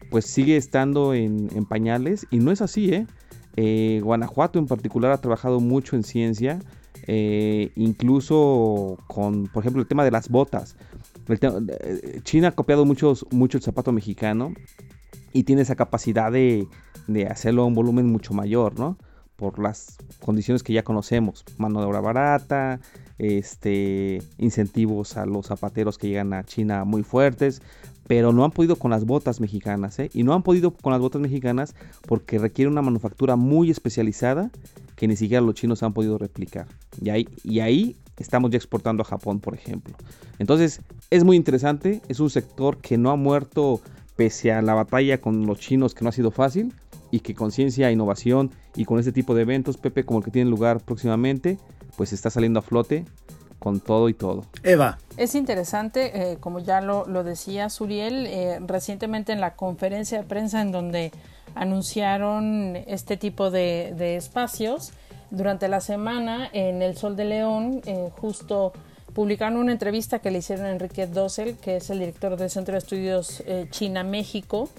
pues 0.09 0.25
sigue 0.25 0.57
estando 0.57 1.13
en, 1.13 1.49
pañales 1.65 2.25
y 2.31 2.39
no 2.39 2.51
es 2.51 2.63
así, 2.63 2.91
¿eh? 2.91 3.05
¿eh? 3.57 4.01
Guanajuato 4.03 4.57
en 4.57 4.65
particular 4.65 5.11
ha 5.11 5.21
trabajado 5.21 5.59
mucho 5.59 5.95
en 5.95 6.01
ciencia, 6.01 6.61
incluso 7.75 8.97
con, 9.05 9.45
por 9.49 9.61
ejemplo, 9.61 9.83
el 9.83 9.87
tema 9.87 10.03
de 10.03 10.09
las 10.09 10.29
botas. 10.29 10.77
China 12.23 12.47
ha 12.47 12.51
copiado 12.53 12.85
mucho 12.85 13.13
el 13.31 13.61
zapato 13.61 13.91
mexicano 13.91 14.51
y 15.31 15.43
tiene 15.43 15.63
esa 15.63 15.75
capacidad 15.75 16.31
de, 16.31 16.67
de 17.07 17.27
hacerlo 17.27 17.63
a 17.63 17.65
un 17.65 17.73
volumen 17.73 18.07
mucho 18.07 18.33
mayor, 18.33 18.79
¿no? 18.79 18.97
Por 19.35 19.59
las 19.59 19.97
condiciones 20.19 20.63
que 20.63 20.73
ya 20.73 20.83
conocemos, 20.83 21.43
mano 21.57 21.79
de 21.79 21.87
obra 21.87 22.01
barata, 22.01 22.79
este, 23.17 24.21
incentivos 24.37 25.17
a 25.17 25.25
los 25.25 25.47
zapateros 25.47 25.97
que 25.97 26.07
llegan 26.07 26.33
a 26.33 26.43
China 26.43 26.83
muy 26.83 27.03
fuertes, 27.03 27.61
pero 28.07 28.33
no 28.33 28.43
han 28.43 28.51
podido 28.51 28.75
con 28.75 28.91
las 28.91 29.05
botas 29.05 29.39
mexicanas, 29.39 29.97
¿eh? 29.99 30.09
Y 30.13 30.23
no 30.23 30.33
han 30.33 30.43
podido 30.43 30.71
con 30.71 30.91
las 30.91 31.01
botas 31.01 31.21
mexicanas 31.21 31.73
porque 32.07 32.37
requiere 32.37 32.69
una 32.69 32.81
manufactura 32.81 33.35
muy 33.35 33.69
especializada 33.71 34.51
que 34.95 35.07
ni 35.07 35.15
siquiera 35.15 35.41
los 35.41 35.55
chinos 35.55 35.83
han 35.83 35.93
podido 35.93 36.17
replicar. 36.17 36.67
Y 37.01 37.09
ahí, 37.09 37.27
y 37.43 37.59
ahí 37.59 37.95
estamos 38.17 38.51
ya 38.51 38.57
exportando 38.57 39.03
a 39.03 39.05
Japón, 39.05 39.39
por 39.39 39.55
ejemplo. 39.55 39.95
Entonces, 40.37 40.81
es 41.09 41.23
muy 41.23 41.37
interesante, 41.37 42.01
es 42.09 42.19
un 42.19 42.29
sector 42.29 42.77
que 42.77 42.97
no 42.97 43.09
ha 43.09 43.15
muerto 43.15 43.81
pese 44.15 44.51
a 44.51 44.61
la 44.61 44.73
batalla 44.73 45.19
con 45.19 45.45
los 45.45 45.59
chinos 45.59 45.95
que 45.95 46.03
no 46.03 46.09
ha 46.09 46.13
sido 46.13 46.29
fácil 46.29 46.73
y 47.13 47.19
que 47.19 47.35
con 47.35 47.51
ciencia, 47.51 47.91
innovación 47.91 48.49
y 48.75 48.85
con 48.85 48.97
este 48.97 49.11
tipo 49.11 49.35
de 49.35 49.43
eventos, 49.43 49.77
Pepe, 49.77 50.03
como 50.03 50.17
el 50.17 50.25
que 50.25 50.31
tiene 50.31 50.49
lugar 50.49 50.79
próximamente, 50.79 51.59
pues 51.95 52.11
está 52.11 52.31
saliendo 52.31 52.57
a 52.57 52.63
flote 52.63 53.05
con 53.59 53.79
todo 53.79 54.09
y 54.09 54.15
todo. 54.15 54.45
Eva. 54.63 54.97
Es 55.15 55.35
interesante, 55.35 56.31
eh, 56.31 56.37
como 56.39 56.57
ya 56.57 56.81
lo, 56.81 57.05
decía 57.23 57.69
Suriel, 57.69 58.25
eh, 58.25 58.57
recientemente 58.65 59.31
en 59.31 59.41
la 59.41 59.53
conferencia 59.53 60.17
de 60.17 60.23
prensa 60.27 60.63
en 60.63 60.71
donde 60.71 61.11
anunciaron 61.53 62.77
este 62.87 63.15
tipo 63.15 63.51
de, 63.51 64.15
espacios, 64.17 64.91
durante 65.29 65.67
la 65.67 65.81
semana 65.81 66.49
en 66.51 66.81
El 66.81 66.97
Sol 66.97 67.15
de 67.15 67.25
León, 67.25 67.81
eh, 67.85 68.09
justo 68.19 68.73
publicaron 69.13 69.59
una 69.59 69.71
entrevista 69.71 70.17
que 70.17 70.31
le 70.31 70.39
hicieron 70.39 70.65
a 70.65 70.71
Enrique 70.71 71.05
Dossel, 71.05 71.57
que 71.57 71.75
es 71.75 71.91
el 71.91 71.99
director 71.99 72.37
del 72.37 72.49
Centro 72.49 72.71
de 72.71 72.79
Estudios 72.79 73.43
China-México, 73.69 74.69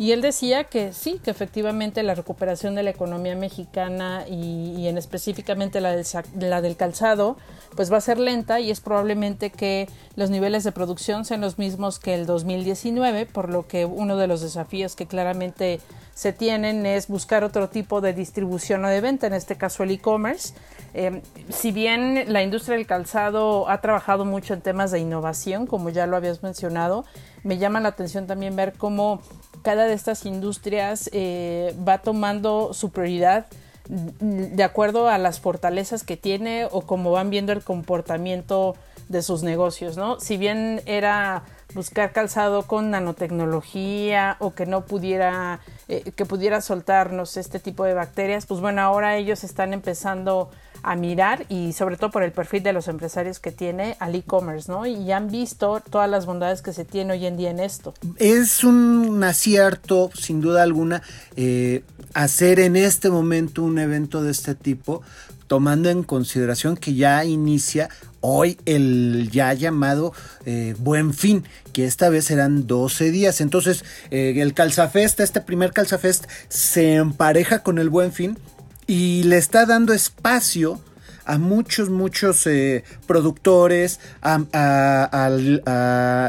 y 0.00 0.12
él 0.12 0.22
decía 0.22 0.64
que 0.64 0.94
sí, 0.94 1.20
que 1.22 1.30
efectivamente 1.30 2.02
la 2.02 2.14
recuperación 2.14 2.74
de 2.74 2.82
la 2.82 2.88
economía 2.88 3.36
mexicana 3.36 4.24
y, 4.26 4.88
en 4.88 4.96
específicamente 4.96 5.82
la 5.82 5.94
del, 5.94 6.06
la 6.38 6.62
del 6.62 6.76
calzado, 6.76 7.36
pues 7.76 7.92
va 7.92 7.98
a 7.98 8.00
ser 8.00 8.18
lenta 8.18 8.60
y 8.60 8.70
es 8.70 8.80
probablemente 8.80 9.50
que 9.50 9.90
los 10.16 10.30
niveles 10.30 10.64
de 10.64 10.72
producción 10.72 11.26
sean 11.26 11.42
los 11.42 11.58
mismos 11.58 11.98
que 11.98 12.14
el 12.14 12.24
2019, 12.24 13.26
por 13.26 13.50
lo 13.50 13.68
que 13.68 13.84
uno 13.84 14.16
de 14.16 14.26
los 14.26 14.40
desafíos 14.40 14.96
que 14.96 15.04
claramente 15.04 15.80
se 16.14 16.32
tienen 16.32 16.86
es 16.86 17.08
buscar 17.08 17.44
otro 17.44 17.68
tipo 17.68 18.00
de 18.00 18.12
distribución 18.12 18.84
o 18.84 18.88
de 18.88 19.00
venta, 19.00 19.26
en 19.26 19.34
este 19.34 19.56
caso 19.56 19.82
el 19.82 19.90
e-commerce. 19.92 20.54
Eh, 20.92 21.22
si 21.50 21.72
bien 21.72 22.32
la 22.32 22.42
industria 22.42 22.76
del 22.76 22.86
calzado 22.86 23.68
ha 23.68 23.80
trabajado 23.80 24.24
mucho 24.24 24.54
en 24.54 24.60
temas 24.60 24.90
de 24.90 24.98
innovación, 24.98 25.66
como 25.66 25.88
ya 25.88 26.06
lo 26.06 26.16
habías 26.16 26.42
mencionado, 26.42 27.04
me 27.42 27.58
llama 27.58 27.80
la 27.80 27.90
atención 27.90 28.26
también 28.26 28.56
ver 28.56 28.74
cómo 28.76 29.22
cada 29.62 29.84
de 29.84 29.94
estas 29.94 30.26
industrias 30.26 31.08
eh, 31.12 31.74
va 31.86 31.98
tomando 31.98 32.74
su 32.74 32.90
prioridad 32.90 33.46
de 33.90 34.62
acuerdo 34.62 35.08
a 35.08 35.18
las 35.18 35.40
fortalezas 35.40 36.04
que 36.04 36.16
tiene 36.16 36.66
o 36.70 36.82
como 36.82 37.10
van 37.10 37.28
viendo 37.30 37.52
el 37.52 37.64
comportamiento 37.64 38.76
de 39.08 39.22
sus 39.22 39.42
negocios, 39.42 39.96
¿no? 39.96 40.20
Si 40.20 40.36
bien 40.36 40.80
era 40.86 41.42
buscar 41.74 42.12
calzado 42.12 42.62
con 42.68 42.90
nanotecnología 42.90 44.36
o 44.38 44.54
que 44.54 44.66
no 44.66 44.86
pudiera, 44.86 45.58
eh, 45.92 46.12
que 46.14 46.24
pudiera 46.24 46.60
soltarnos 46.60 47.36
este 47.36 47.58
tipo 47.58 47.82
de 47.84 47.94
bacterias, 47.94 48.46
pues 48.46 48.60
bueno, 48.60 48.80
ahora 48.80 49.16
ellos 49.16 49.42
están 49.42 49.72
empezando 49.72 50.48
a 50.84 50.94
mirar 50.94 51.46
y 51.48 51.72
sobre 51.72 51.96
todo 51.96 52.12
por 52.12 52.22
el 52.22 52.30
perfil 52.30 52.62
de 52.62 52.72
los 52.72 52.86
empresarios 52.86 53.40
que 53.40 53.50
tiene 53.50 53.96
al 53.98 54.14
e-commerce, 54.14 54.70
¿no? 54.70 54.86
Y 54.86 55.10
han 55.10 55.32
visto 55.32 55.82
todas 55.90 56.08
las 56.08 56.26
bondades 56.26 56.62
que 56.62 56.72
se 56.72 56.84
tiene 56.84 57.14
hoy 57.14 57.26
en 57.26 57.36
día 57.36 57.50
en 57.50 57.58
esto. 57.58 57.92
Es 58.18 58.62
un 58.62 59.20
acierto, 59.24 60.12
sin 60.14 60.40
duda 60.40 60.62
alguna, 60.62 61.02
eh, 61.34 61.82
hacer 62.14 62.60
en 62.60 62.76
este 62.76 63.10
momento 63.10 63.64
un 63.64 63.80
evento 63.80 64.22
de 64.22 64.30
este 64.30 64.54
tipo, 64.54 65.02
tomando 65.50 65.90
en 65.90 66.04
consideración 66.04 66.76
que 66.76 66.94
ya 66.94 67.24
inicia 67.24 67.88
hoy 68.20 68.56
el 68.66 69.30
ya 69.32 69.52
llamado 69.52 70.12
eh, 70.46 70.76
Buen 70.78 71.12
Fin, 71.12 71.42
que 71.72 71.86
esta 71.86 72.08
vez 72.08 72.26
serán 72.26 72.68
12 72.68 73.10
días. 73.10 73.40
Entonces, 73.40 73.84
eh, 74.12 74.34
el 74.36 74.54
Calzafest, 74.54 75.18
este 75.18 75.40
primer 75.40 75.72
Calzafest, 75.72 76.26
se 76.48 76.94
empareja 76.94 77.64
con 77.64 77.80
el 77.80 77.88
Buen 77.88 78.12
Fin 78.12 78.38
y 78.86 79.24
le 79.24 79.38
está 79.38 79.66
dando 79.66 79.92
espacio 79.92 80.80
a 81.24 81.36
muchos, 81.36 81.90
muchos 81.90 82.46
eh, 82.46 82.84
productores, 83.08 83.98
a, 84.22 84.38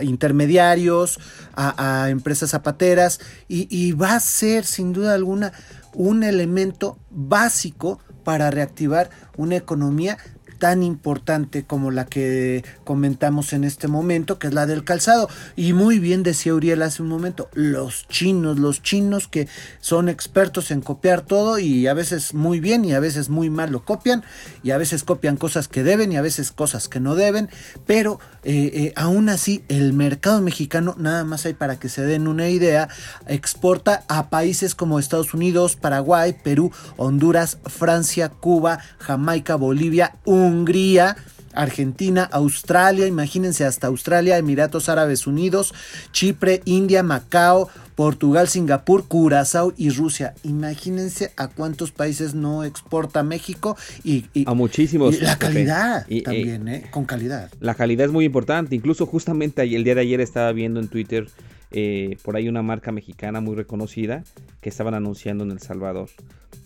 intermediarios, 0.02 1.20
a, 1.56 2.08
empresas 2.10 2.50
zapateras 2.50 3.20
y, 3.48 3.92
va 3.92 4.16
a 4.16 4.20
ser 4.20 4.66
sin 4.66 4.94
duda 4.94 5.14
alguna 5.14 5.54
un 5.94 6.24
elemento 6.24 6.98
básico 7.12 8.00
para 8.24 8.52
reactivar 8.52 9.10
una 9.38 9.56
economía 9.56 10.18
tan 10.62 10.84
importante 10.84 11.64
como 11.64 11.90
la 11.90 12.06
que 12.06 12.64
comentamos 12.84 13.52
en 13.52 13.64
este 13.64 13.88
momento, 13.88 14.38
que 14.38 14.46
es 14.46 14.54
la 14.54 14.68
del 14.68 14.84
calzado. 14.84 15.28
Y 15.56 15.74
muy 15.74 15.98
bien 15.98 16.22
decía 16.22 16.54
Uriel 16.54 16.84
hace 16.84 17.02
un 17.02 17.10
momento, 17.10 17.50
los 17.54 18.08
chinos, 18.10 18.60
los 18.60 18.84
chinos 18.84 19.28
que 19.28 19.48
son 19.80 20.08
expertos 20.08 20.70
en 20.70 20.82
copiar 20.82 21.24
todo 21.24 21.58
y 21.58 21.88
a 21.88 21.96
veces 21.96 22.36
muy 22.36 22.60
bien 22.60 22.86
y 22.86 22.94
a 22.94 23.00
veces 23.00 23.30
muy 23.30 23.50
mal 23.50 23.72
lo 23.72 23.84
copian 23.84 24.24
y 24.62 24.70
a 24.70 24.78
veces 24.78 25.04
copian 25.04 25.36
cosas 25.36 25.68
que 25.68 25.82
deben 25.82 26.12
y 26.12 26.18
a 26.18 26.22
veces 26.22 26.52
cosas 26.52 26.88
que 26.88 27.00
no 27.00 27.16
deben, 27.16 27.50
pero 27.88 28.20
eh, 28.44 28.70
eh, 28.74 28.94
aún 28.96 29.30
así 29.30 29.64
el 29.68 29.94
mercado 29.94 30.42
mexicano, 30.42 30.94
nada 31.00 31.24
más 31.24 31.48
hay 31.48 31.56
para 31.56 31.80
que 31.80 31.90
se 31.90 32.04
den 32.04 32.28
una 32.28 32.50
idea, 32.50 32.88
exporta 33.26 34.04
a 34.08 34.30
países 34.30 34.76
como 34.76 35.00
Estados 35.00 35.34
Unidos, 35.34 35.76
Paraguay, 35.76 36.36
Perú, 36.44 36.72
Honduras, 36.98 37.58
Francia, 37.66 38.30
Cuba, 38.30 38.78
Jamaica, 39.00 39.56
Bolivia, 39.56 40.18
un 40.26 40.51
Hungría, 40.52 41.16
Argentina, 41.54 42.24
Australia, 42.32 43.08
imagínense 43.08 43.66
hasta 43.66 43.88
Australia, 43.88 44.38
Emiratos 44.38 44.90
Árabes 44.90 45.28
Unidos, 45.28 45.74
Chipre, 46.12 46.62
India, 46.66 47.04
Macao, 47.04 47.70
Portugal, 47.96 48.48
Singapur, 48.48 49.08
Curazao 49.08 49.74
y 49.78 49.90
Rusia. 49.90 50.34
Imagínense 50.44 51.34
a 51.38 51.48
cuántos 51.48 51.92
países 51.92 52.34
no 52.34 52.64
exporta 52.64 53.24
México 53.24 53.78
y, 54.04 54.26
a 54.46 54.54
muchísimos. 54.54 55.22
la 55.22 55.38
calidad 55.38 56.06
también, 56.24 56.68
¿eh? 56.68 56.88
con 56.92 57.06
calidad. 57.06 57.52
La 57.60 57.76
calidad 57.76 58.08
es 58.08 58.12
muy 58.12 58.26
importante. 58.26 58.76
Incluso 58.76 59.06
justamente 59.06 59.62
el 59.62 59.84
día 59.84 59.96
de 59.96 60.02
ayer 60.02 60.22
estaba 60.22 60.52
viendo 60.52 60.80
en 60.80 60.88
Twitter 60.88 61.28
eh, 61.72 62.18
por 62.24 62.36
ahí 62.36 62.48
una 62.48 62.62
marca 62.62 62.92
mexicana 62.92 63.42
muy 63.42 63.56
reconocida 63.56 64.24
que 64.60 64.70
estaban 64.70 64.94
anunciando 64.94 65.44
en 65.44 65.52
El 65.52 65.60
Salvador. 65.60 66.10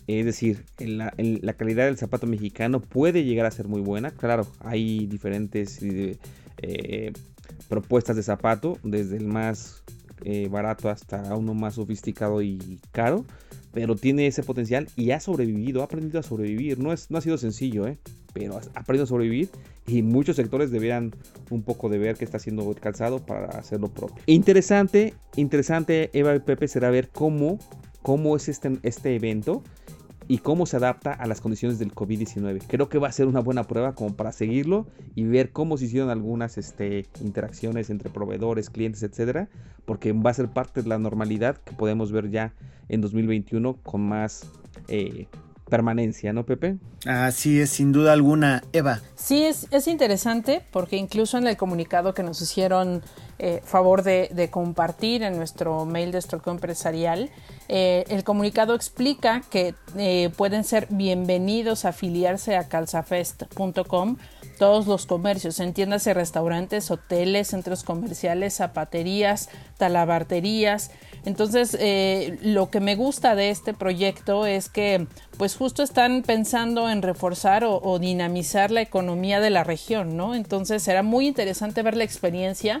Es 0.06 0.24
decir, 0.24 0.64
la, 0.78 1.12
calidad 1.54 1.86
del 1.86 1.96
zapato 1.96 2.26
mexicano 2.26 2.80
puede 2.80 3.24
llegar 3.24 3.46
a 3.46 3.50
ser 3.50 3.68
muy 3.68 3.80
buena. 3.80 4.10
Claro, 4.10 4.46
hay 4.60 5.06
diferentes 5.06 5.80
eh, 5.82 7.12
propuestas 7.68 8.16
de 8.16 8.22
zapato, 8.22 8.78
desde 8.82 9.16
el 9.16 9.26
más 9.26 9.82
eh, 10.24 10.48
barato 10.48 10.88
hasta 10.88 11.34
uno 11.34 11.54
más 11.54 11.74
sofisticado 11.74 12.42
y 12.42 12.80
caro 12.92 13.24
pero 13.76 13.94
tiene 13.94 14.26
ese 14.26 14.42
potencial 14.42 14.88
y 14.96 15.10
ha 15.10 15.20
sobrevivido, 15.20 15.82
ha 15.82 15.84
aprendido 15.84 16.18
a 16.18 16.22
sobrevivir. 16.22 16.78
No, 16.78 16.94
es, 16.94 17.10
no 17.10 17.18
ha 17.18 17.20
sido 17.20 17.36
sencillo, 17.36 17.86
¿eh? 17.86 17.98
pero 18.32 18.56
ha 18.56 18.80
aprendido 18.80 19.04
a 19.04 19.06
sobrevivir 19.06 19.50
y 19.86 20.00
muchos 20.00 20.36
sectores 20.36 20.70
deberían 20.70 21.14
un 21.50 21.60
poco 21.60 21.90
de 21.90 21.98
ver 21.98 22.16
qué 22.16 22.24
está 22.24 22.38
haciendo 22.38 22.70
el 22.70 22.80
calzado 22.80 23.18
para 23.18 23.48
hacerlo 23.48 23.88
propio. 23.88 24.16
Interesante, 24.24 25.12
interesante, 25.36 26.08
Eva 26.14 26.34
y 26.34 26.38
Pepe, 26.38 26.68
será 26.68 26.88
ver 26.88 27.10
cómo, 27.10 27.58
cómo 28.00 28.34
es 28.34 28.48
este, 28.48 28.78
este 28.82 29.14
evento 29.14 29.62
y 30.28 30.38
cómo 30.38 30.66
se 30.66 30.76
adapta 30.76 31.12
a 31.12 31.26
las 31.26 31.40
condiciones 31.40 31.78
del 31.78 31.94
COVID-19. 31.94 32.62
Creo 32.66 32.88
que 32.88 32.98
va 32.98 33.08
a 33.08 33.12
ser 33.12 33.26
una 33.26 33.40
buena 33.40 33.64
prueba 33.64 33.94
como 33.94 34.14
para 34.14 34.32
seguirlo 34.32 34.86
y 35.14 35.24
ver 35.24 35.52
cómo 35.52 35.76
se 35.76 35.86
hicieron 35.86 36.10
algunas 36.10 36.58
este, 36.58 37.06
interacciones 37.20 37.90
entre 37.90 38.10
proveedores, 38.10 38.70
clientes, 38.70 39.02
etcétera, 39.02 39.48
porque 39.84 40.12
va 40.12 40.30
a 40.30 40.34
ser 40.34 40.48
parte 40.48 40.82
de 40.82 40.88
la 40.88 40.98
normalidad 40.98 41.56
que 41.58 41.72
podemos 41.72 42.12
ver 42.12 42.30
ya 42.30 42.54
en 42.88 43.00
2021 43.00 43.76
con 43.82 44.02
más 44.02 44.46
eh, 44.88 45.26
permanencia, 45.68 46.32
¿no, 46.32 46.44
Pepe? 46.44 46.76
Así 47.06 47.60
es, 47.60 47.70
sin 47.70 47.92
duda 47.92 48.12
alguna, 48.12 48.62
Eva. 48.72 49.00
Sí, 49.14 49.44
es, 49.44 49.66
es 49.70 49.88
interesante 49.88 50.62
porque 50.72 50.96
incluso 50.96 51.38
en 51.38 51.46
el 51.46 51.56
comunicado 51.56 52.14
que 52.14 52.22
nos 52.22 52.40
hicieron 52.40 53.02
eh, 53.38 53.60
favor 53.62 54.02
de, 54.02 54.48
compartir 54.50 55.22
en 55.22 55.36
nuestro 55.36 55.84
mail 55.84 56.10
de 56.10 56.18
Estocolmo 56.18 56.56
Empresarial, 56.56 57.28
eh, 57.68 58.04
el 58.08 58.24
comunicado 58.24 58.74
explica 58.74 59.42
que 59.50 59.74
eh, 59.98 60.30
pueden 60.38 60.64
ser 60.64 60.86
bienvenidos 60.88 61.84
a 61.84 61.90
afiliarse 61.90 62.56
a 62.56 62.68
calzafest.com 62.68 64.16
todos 64.58 64.86
los 64.86 65.04
comercios, 65.04 65.60
entiéndase 65.60 66.14
restaurantes, 66.14 66.90
hoteles, 66.90 67.48
centros 67.48 67.84
comerciales, 67.84 68.54
zapaterías, 68.54 69.50
talabarterías. 69.76 70.90
Entonces, 71.26 71.76
lo 72.40 72.70
que 72.70 72.80
me 72.80 72.96
gusta 72.96 73.34
de 73.34 73.50
este 73.50 73.74
proyecto 73.74 74.46
es 74.46 74.70
que, 74.70 75.08
pues 75.36 75.56
justo 75.56 75.82
están 75.82 76.22
pensando 76.22 76.88
en 76.88 77.02
reforzar 77.02 77.64
o, 77.64 77.82
o 77.82 77.98
dinamizar 77.98 78.70
la 78.70 78.80
economía 78.80 79.40
de 79.40 79.50
la 79.50 79.62
región, 79.62 80.16
¿no? 80.16 80.34
Entonces, 80.34 80.82
será 80.82 81.02
muy 81.02 81.26
interesante 81.26 81.82
ver 81.82 81.94
la 81.94 82.04
experiencia 82.04 82.80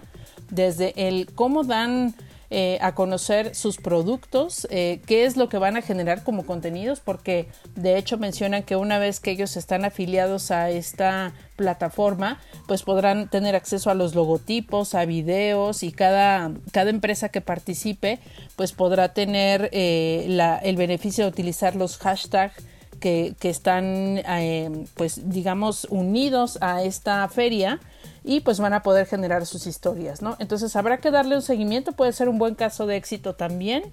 desde 0.50 1.08
el 1.08 1.26
cómo 1.34 1.64
dan 1.64 2.14
eh, 2.48 2.78
a 2.80 2.94
conocer 2.94 3.56
sus 3.56 3.78
productos, 3.78 4.68
eh, 4.70 5.00
qué 5.06 5.24
es 5.24 5.36
lo 5.36 5.48
que 5.48 5.58
van 5.58 5.76
a 5.76 5.82
generar 5.82 6.22
como 6.22 6.46
contenidos, 6.46 7.00
porque 7.00 7.48
de 7.74 7.98
hecho 7.98 8.18
mencionan 8.18 8.62
que 8.62 8.76
una 8.76 9.00
vez 9.00 9.18
que 9.18 9.32
ellos 9.32 9.56
están 9.56 9.84
afiliados 9.84 10.52
a 10.52 10.70
esta 10.70 11.32
plataforma, 11.56 12.38
pues 12.68 12.84
podrán 12.84 13.28
tener 13.28 13.56
acceso 13.56 13.90
a 13.90 13.94
los 13.94 14.14
logotipos, 14.14 14.94
a 14.94 15.04
videos 15.06 15.82
y 15.82 15.90
cada, 15.90 16.52
cada 16.70 16.90
empresa 16.90 17.30
que 17.30 17.40
participe, 17.40 18.20
pues 18.54 18.70
podrá 18.70 19.12
tener 19.12 19.68
eh, 19.72 20.38
el 20.62 20.76
beneficio 20.76 21.24
de 21.24 21.30
utilizar 21.30 21.74
los 21.74 21.98
hashtags 21.98 22.62
que, 23.00 23.36
están, 23.42 24.18
eh, 24.18 24.84
pues 24.94 25.28
digamos, 25.28 25.86
unidos 25.90 26.58
a 26.60 26.82
esta 26.82 27.28
feria 27.28 27.80
y 28.26 28.40
pues 28.40 28.58
van 28.58 28.74
a 28.74 28.82
poder 28.82 29.06
generar 29.06 29.46
sus 29.46 29.68
historias, 29.68 30.20
¿no? 30.20 30.36
Entonces 30.40 30.74
habrá 30.74 30.98
que 30.98 31.12
darle 31.12 31.36
un 31.36 31.42
seguimiento, 31.42 31.92
puede 31.92 32.12
ser 32.12 32.28
un 32.28 32.38
buen 32.38 32.56
caso 32.56 32.86
de 32.86 32.96
éxito 32.96 33.36
también 33.36 33.84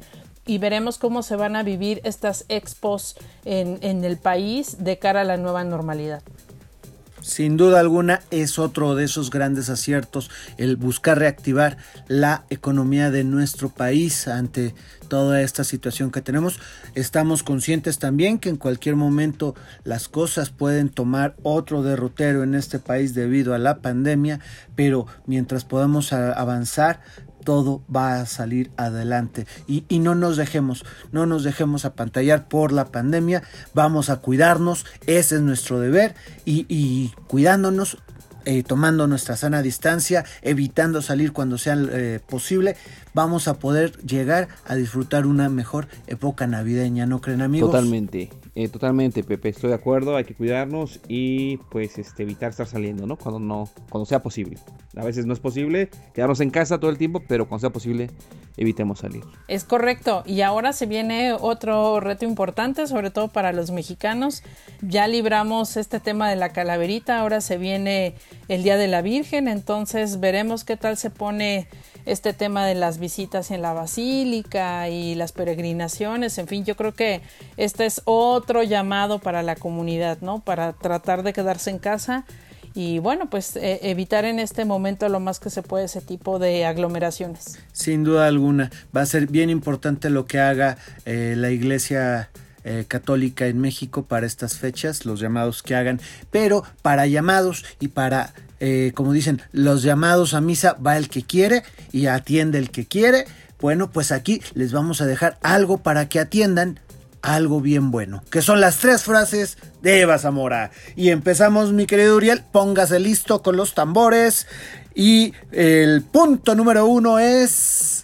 y 0.48 0.58
veremos 0.58 0.98
cómo 0.98 1.22
se 1.22 1.36
van 1.36 1.56
a 1.56 1.62
vivir 1.62 2.02
estas 2.04 2.43
expos 2.50 3.15
en, 3.46 3.78
en 3.82 4.04
el 4.04 4.17
país 4.17 4.84
de 4.84 4.98
cara 4.98 5.22
a 5.22 5.24
la 5.24 5.38
nueva 5.38 5.63
normalidad. 5.63 6.24
Sin 7.23 7.55
duda 7.55 7.79
alguna 7.79 8.19
es 8.31 8.59
otro 8.59 8.95
de 8.95 9.05
esos 9.05 9.29
grandes 9.29 9.69
aciertos 9.69 10.29
el 10.57 10.75
buscar 10.75 11.17
reactivar 11.17 11.77
la 12.09 12.43
economía 12.49 13.12
de 13.12 13.23
nuestro 13.23 13.69
país 13.69 14.27
ante 14.27 14.75
toda 15.07 15.41
esta 15.41 15.63
situación 15.63 16.12
que 16.12 16.21
tenemos. 16.21 16.59
Estamos 16.95 17.41
conscientes 17.41 17.97
también 17.97 18.39
que 18.39 18.49
en 18.49 18.57
cualquier 18.57 18.97
momento 18.97 19.55
las 19.86 20.09
cosas 20.09 20.49
pueden 20.49 20.89
tomar 20.89 21.38
otro 21.43 21.81
derrotero 21.81 22.43
en 22.43 22.55
este 22.55 22.77
país 22.77 23.13
debido 23.13 23.53
a 23.53 23.57
la 23.57 23.77
pandemia, 23.77 24.41
pero 24.75 25.07
mientras 25.25 25.63
podamos 25.63 26.12
avanzar 26.12 26.99
todo 27.43 27.82
va 27.93 28.19
a 28.19 28.25
salir 28.25 28.71
adelante. 28.77 29.45
Y, 29.67 29.84
no 29.99 30.15
nos 30.15 30.38
dejemos, 30.38 30.86
no 31.12 31.25
nos 31.25 31.43
dejemos 31.43 31.86
apantallar 31.86 32.47
por 32.47 32.71
la 32.71 32.86
pandemia, 32.86 33.43
vamos 33.73 34.10
a 34.10 34.17
cuidarnos, 34.17 34.86
ese 35.08 35.36
es 35.36 35.41
nuestro 35.41 35.79
deber. 35.79 36.15
Y, 36.45 36.65
y 36.67 37.13
cuidándonos 37.27 37.97
eh, 38.45 38.63
tomando 38.63 39.08
nuestra 39.08 39.38
sana 39.38 39.62
distancia, 39.62 40.25
evitando 40.41 41.01
salir 41.01 41.32
cuando 41.32 41.58
sea 41.58 41.77
eh, 41.79 42.19
posible, 42.27 42.75
vamos 43.13 43.47
a 43.47 43.53
poder 43.53 43.97
llegar 43.99 44.49
a 44.65 44.75
disfrutar 44.75 45.25
una 45.25 45.47
mejor 45.47 45.88
época 46.08 46.45
navideña, 46.45 47.06
¿no 47.06 47.21
creen 47.21 47.41
amigos? 47.41 47.71
Totalmente, 47.71 48.29
eh, 48.56 48.68
totalmente, 48.68 49.24
Pepe, 49.24 49.50
estoy 49.50 49.70
de 49.70 49.76
acuerdo, 49.76 50.16
hay 50.16 50.26
que 50.26 50.36
cuidarnos 50.36 51.00
y 51.08 51.58
pues 51.72 51.98
este, 51.98 52.22
evitar 52.22 52.52
estar 52.52 52.68
saliendo, 52.68 53.08
¿no? 53.08 53.18
Cuando 53.18 53.39
no, 53.39 53.68
cuando 53.89 54.06
sea 54.06 54.22
posible. 54.22 54.60
A 54.96 55.04
veces 55.04 55.26
no 55.26 55.34
es 55.34 55.39
posible 55.39 55.89
quedarnos 56.13 56.39
en 56.39 56.52
casa 56.52 56.80
todo 56.80 56.92
el 56.92 57.00
tiempo, 57.00 57.24
pero 57.28 57.48
cuando 57.48 57.62
sea 57.62 57.72
posible 57.72 58.12
evitemos 58.56 59.00
salir. 59.00 59.24
Es 59.48 59.63
correcto. 59.63 60.22
Y 60.28 60.42
ahora 60.42 60.72
se 60.74 60.86
viene 60.86 61.34
otro 61.34 62.00
reto 62.00 62.26
importante, 62.26 62.86
sobre 62.86 63.10
todo 63.10 63.30
para 63.30 63.54
los 63.54 63.72
mexicanos. 63.72 64.44
Ya 64.82 65.08
libramos 65.08 65.76
este 65.76 66.00
tema 66.00 66.30
de 66.30 66.36
la 66.36 66.50
calaverita, 66.50 67.20
ahora 67.20 67.42
se 67.42 67.58
viene 67.58 68.13
el 68.50 68.62
Día 68.62 68.78
de 68.78 68.88
la 68.88 69.02
Virgen, 69.02 69.48
entonces 69.48 70.20
veremos 70.20 70.63
qué 70.63 70.78
tal 70.78 70.98
se 70.98 71.10
pone 71.10 71.68
este 72.06 72.34
tema 72.34 72.66
de 72.66 72.76
las 72.76 73.00
visitas 73.00 73.52
en 73.52 73.62
la 73.62 73.74
basílica 73.74 74.89
y 74.89 75.16
las 75.16 75.32
peregrinaciones, 75.32 76.38
en 76.38 76.48
fin, 76.48 76.66
yo 76.66 76.76
creo 76.76 76.94
que 76.94 77.22
este 77.58 77.86
es 77.86 78.02
otro 78.06 78.63
llamado 78.63 79.20
para 79.20 79.44
la 79.44 79.56
comunidad, 79.56 80.20
¿no? 80.22 80.39
Para 80.39 80.74
tratar 80.74 81.24
de 81.24 81.34
quedarse 81.34 81.70
en 81.70 81.80
casa 81.80 82.26
y 82.76 83.00
bueno, 83.00 83.30
pues 83.30 83.56
e, 83.56 83.80
evitar 83.89 84.26
en 84.26 84.39
este 84.39 84.66
momento 84.66 85.08
lo 85.10 85.20
más 85.20 85.39
que 85.39 85.50
se 85.50 85.62
puede 85.62 85.86
ese 85.86 86.02
tipo 86.02 86.39
de 86.39 86.66
aglomeraciones. 86.66 87.60
Sin 87.72 88.04
duda 88.04 88.28
alguna, 88.28 88.72
va 88.96 89.02
a 89.02 89.06
ser 89.06 89.28
bien 89.28 89.50
importante 89.50 90.10
lo 90.10 90.26
que 90.26 90.39
haga 90.39 90.78
eh, 91.06 91.36
la 91.38 91.52
iglesia 91.52 92.30
eh, 92.63 92.86
católica 92.88 93.46
en 93.48 93.60
México 93.60 94.06
para 94.06 94.26
estas 94.26 94.58
fechas, 94.58 95.06
los 95.06 95.20
llamados 95.20 95.62
que 95.62 95.76
hagan, 95.76 96.00
pero 96.32 96.63
para 96.82 97.06
llamados 97.06 97.66
y 97.80 97.89
para, 97.89 98.34
eh, 98.65 98.93
como 98.95 99.12
dicen, 99.12 99.41
los 99.52 99.84
llamados 99.84 100.34
a 100.34 100.39
misa 100.39 100.76
va 100.76 100.95
el 100.95 101.10
que 101.10 101.23
quiere 101.23 101.63
y 101.91 102.06
atiende 102.06 102.60
el 102.60 102.71
que 102.71 102.86
quiere. 102.86 103.26
Bueno, 103.60 103.91
pues 103.91 104.13
aquí 104.13 104.41
les 104.54 104.71
vamos 104.71 105.02
a 105.02 105.06
dejar 105.06 105.38
algo 105.41 105.80
para 105.80 106.08
que 106.08 106.21
atiendan 106.21 106.80
algo 107.21 107.60
bien 107.60 107.91
bueno, 107.91 108.23
que 108.30 108.41
son 108.41 108.62
las 108.62 108.78
tres 108.78 109.04
frases 109.04 109.58
de 109.82 109.99
Eva 109.99 110.17
Zamora. 110.17 110.71
Y 110.95 111.10
empezamos, 111.10 111.73
mi 111.73 111.86
querido 111.86 112.15
Uriel, 112.15 112.41
póngase 112.54 113.02
listo 113.02 113.41
con 113.41 113.58
los 113.58 113.73
tambores. 113.73 114.47
Y 114.95 115.34
el 115.52 116.02
punto 116.02 116.56
número 116.56 116.86
uno 116.86 117.19
es... 117.19 118.04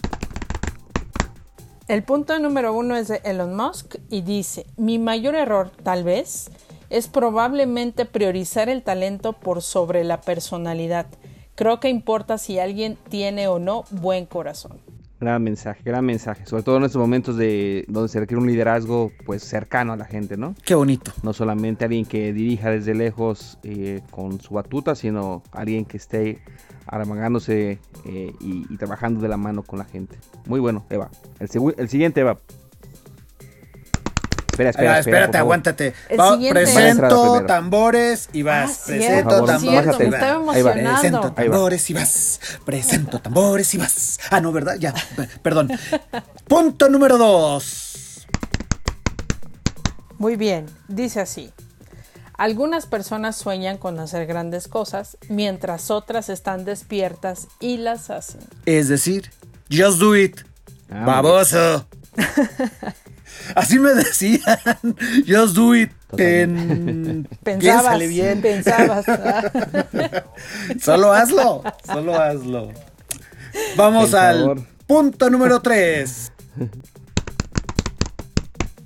El 1.88 2.04
punto 2.04 2.38
número 2.38 2.74
uno 2.74 2.98
es 2.98 3.08
de 3.08 3.22
Elon 3.24 3.56
Musk 3.56 3.96
y 4.10 4.24
dice, 4.24 4.66
mi 4.76 5.00
mayor 5.00 5.36
error, 5.36 5.72
tal 5.84 6.04
vez, 6.04 6.50
es 6.90 7.08
probablemente 7.08 8.06
priorizar 8.06 8.70
el 8.70 8.84
talento 8.84 9.34
por 9.34 9.62
sobre 9.62 10.04
la 10.04 10.22
personalidad. 10.22 11.08
Creo 11.56 11.80
que 11.80 11.90
importa 11.90 12.38
si 12.38 12.60
alguien 12.60 12.98
tiene 13.10 13.48
o 13.48 13.60
no 13.60 13.84
buen 13.92 14.26
corazón. 14.26 14.80
Gran 15.20 15.44
mensaje, 15.44 15.82
gran 15.84 16.06
mensaje. 16.06 16.46
Sobre 16.46 16.64
todo 16.64 16.78
en 16.78 16.86
estos 16.86 17.02
momentos 17.02 17.36
de 17.36 17.84
donde 17.90 18.08
se 18.08 18.22
requiere 18.22 18.42
un 18.42 18.48
liderazgo 18.48 19.12
pues 19.26 19.44
cercano 19.44 19.92
a 19.92 19.98
la 19.98 20.06
gente, 20.06 20.38
¿no? 20.38 20.56
Qué 20.64 20.76
bonito. 20.76 21.12
No 21.24 21.34
solamente 21.34 21.84
alguien 21.84 22.06
que 22.06 22.32
dirija 22.32 22.70
desde 22.70 22.96
lejos 22.96 23.60
eh, 23.64 24.00
con 24.12 24.40
su 24.40 24.54
batuta, 24.54 24.96
sino 24.96 25.44
alguien 25.52 25.84
que 25.84 25.98
esté 25.98 26.40
armagándose 26.88 27.80
eh, 28.06 28.34
y, 28.40 28.78
trabajando 28.78 29.20
de 29.20 29.28
la 29.28 29.36
mano 29.36 29.64
con 29.64 29.80
la 29.80 29.86
gente. 29.86 30.18
Muy 30.46 30.62
bueno, 30.62 30.86
Eva. 30.90 31.12
El, 31.40 31.50
el 31.78 31.90
siguiente, 31.90 32.22
Eva. 32.22 32.40
Espera, 34.60 34.72
espera, 34.72 35.00
espérate, 35.00 35.38
aguántate. 35.38 35.94
presento 36.50 37.46
tambores 37.46 38.30
y 38.34 38.42
vas. 38.42 38.84
presento 38.88 39.46
tambores 39.46 39.64
y 39.64 39.76
vas. 39.76 39.98
Presento 41.00 41.32
tambores 41.32 41.90
y 41.90 41.94
vas. 41.94 42.40
Presento 42.66 43.20
tambores 43.22 43.74
y 43.74 43.78
vas. 43.78 44.20
Ah, 44.30 44.42
no, 44.42 44.52
¿verdad? 44.52 44.76
Ya, 44.78 44.94
perdón. 45.42 45.72
Punto 46.48 46.90
número 46.90 47.18
dos. 47.18 48.28
Muy 50.18 50.36
bien, 50.36 50.66
dice 50.90 51.22
así. 51.22 51.54
Algunas 52.34 52.86
personas 52.86 53.38
sueñan 53.38 53.78
con 53.78 53.98
hacer 54.00 54.26
grandes 54.26 54.68
cosas, 54.68 55.18
mientras 55.30 55.90
otras 55.90 56.28
están 56.28 56.66
despiertas 56.66 57.48
y 57.62 57.78
las 57.78 58.10
hacen. 58.10 58.42
Es 58.66 58.90
decir, 58.90 59.32
just 59.72 60.00
do 60.00 60.18
it. 60.18 60.42
Ah, 60.90 61.06
Baboso. 61.06 61.88
Así 63.56 63.80
me 63.80 63.94
decían. 63.94 64.42
Just 65.28 65.56
do 65.56 65.76
it. 65.76 65.92
pensabas, 67.44 68.00
bien. 68.00 68.42
Pensabas. 68.42 69.06
solo 70.82 71.14
hazlo. 71.14 71.64
Solo 71.86 72.16
hazlo. 72.16 72.72
Vamos 73.76 74.14
al 74.14 74.68
punto 74.88 75.30
número 75.30 75.62
3. 75.62 76.32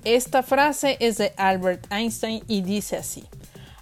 Esta 0.03 0.43
frase 0.43 0.97
es 0.99 1.17
de 1.17 1.33
Albert 1.37 1.85
Einstein 1.91 2.43
y 2.47 2.61
dice 2.61 2.97
así. 2.97 3.23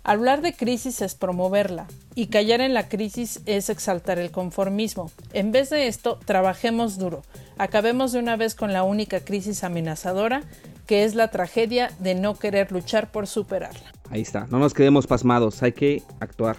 Hablar 0.04 0.42
de 0.42 0.54
crisis 0.54 1.02
es 1.02 1.14
promoverla 1.14 1.86
y 2.16 2.28
callar 2.28 2.60
en 2.62 2.74
la 2.74 2.90
crisis 2.90 3.40
es 3.46 3.70
exaltar 3.70 4.18
el 4.18 4.32
conformismo. 4.32 5.12
En 5.32 5.52
vez 5.52 5.70
de 5.70 5.88
esto, 5.88 6.18
trabajemos 6.26 6.98
duro. 6.98 7.22
Acabemos 7.60 8.12
de 8.12 8.18
una 8.18 8.36
vez 8.36 8.56
con 8.56 8.74
la 8.74 8.82
única 8.82 9.20
crisis 9.20 9.64
amenazadora 9.64 10.42
que 10.88 11.04
es 11.04 11.14
la 11.14 11.30
tragedia 11.30 11.92
de 12.00 12.16
no 12.16 12.34
querer 12.34 12.72
luchar 12.72 13.12
por 13.12 13.28
superarla. 13.28 13.94
Ahí 14.10 14.22
está, 14.22 14.48
no 14.50 14.58
nos 14.58 14.74
quedemos 14.74 15.06
pasmados, 15.06 15.62
hay 15.62 15.74
que 15.74 16.04
actuar, 16.20 16.58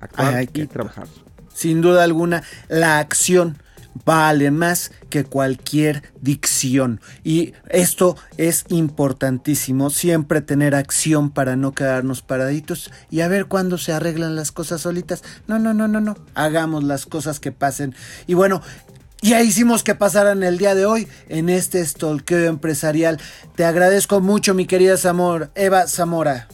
actuar 0.00 0.34
hay 0.34 0.46
que 0.46 0.66
trabajar. 0.66 1.06
Sin 1.52 1.82
duda 1.82 2.02
alguna, 2.02 2.42
la 2.68 2.98
acción 2.98 3.58
vale 4.04 4.50
más 4.50 4.92
que 5.08 5.24
cualquier 5.24 6.02
dicción. 6.20 7.00
Y 7.24 7.54
esto 7.68 8.16
es 8.36 8.64
importantísimo, 8.68 9.90
siempre 9.90 10.40
tener 10.40 10.74
acción 10.74 11.30
para 11.30 11.56
no 11.56 11.72
quedarnos 11.72 12.22
paraditos 12.22 12.90
y 13.10 13.20
a 13.20 13.28
ver 13.28 13.46
cuándo 13.46 13.78
se 13.78 13.92
arreglan 13.92 14.36
las 14.36 14.52
cosas 14.52 14.82
solitas. 14.82 15.22
No, 15.46 15.58
no, 15.58 15.74
no, 15.74 15.88
no, 15.88 16.00
no. 16.00 16.16
Hagamos 16.34 16.84
las 16.84 17.06
cosas 17.06 17.40
que 17.40 17.52
pasen. 17.52 17.94
Y 18.26 18.34
bueno, 18.34 18.62
ya 19.22 19.42
hicimos 19.42 19.82
que 19.82 19.94
pasaran 19.94 20.42
el 20.42 20.56
día 20.56 20.74
de 20.74 20.86
hoy 20.86 21.08
en 21.28 21.48
este 21.48 21.84
stalkeo 21.84 22.48
empresarial. 22.48 23.20
Te 23.54 23.64
agradezco 23.64 24.20
mucho, 24.20 24.54
mi 24.54 24.66
querida 24.66 24.96
Zamora, 24.96 25.50
Eva 25.54 25.86
Zamora. 25.86 26.48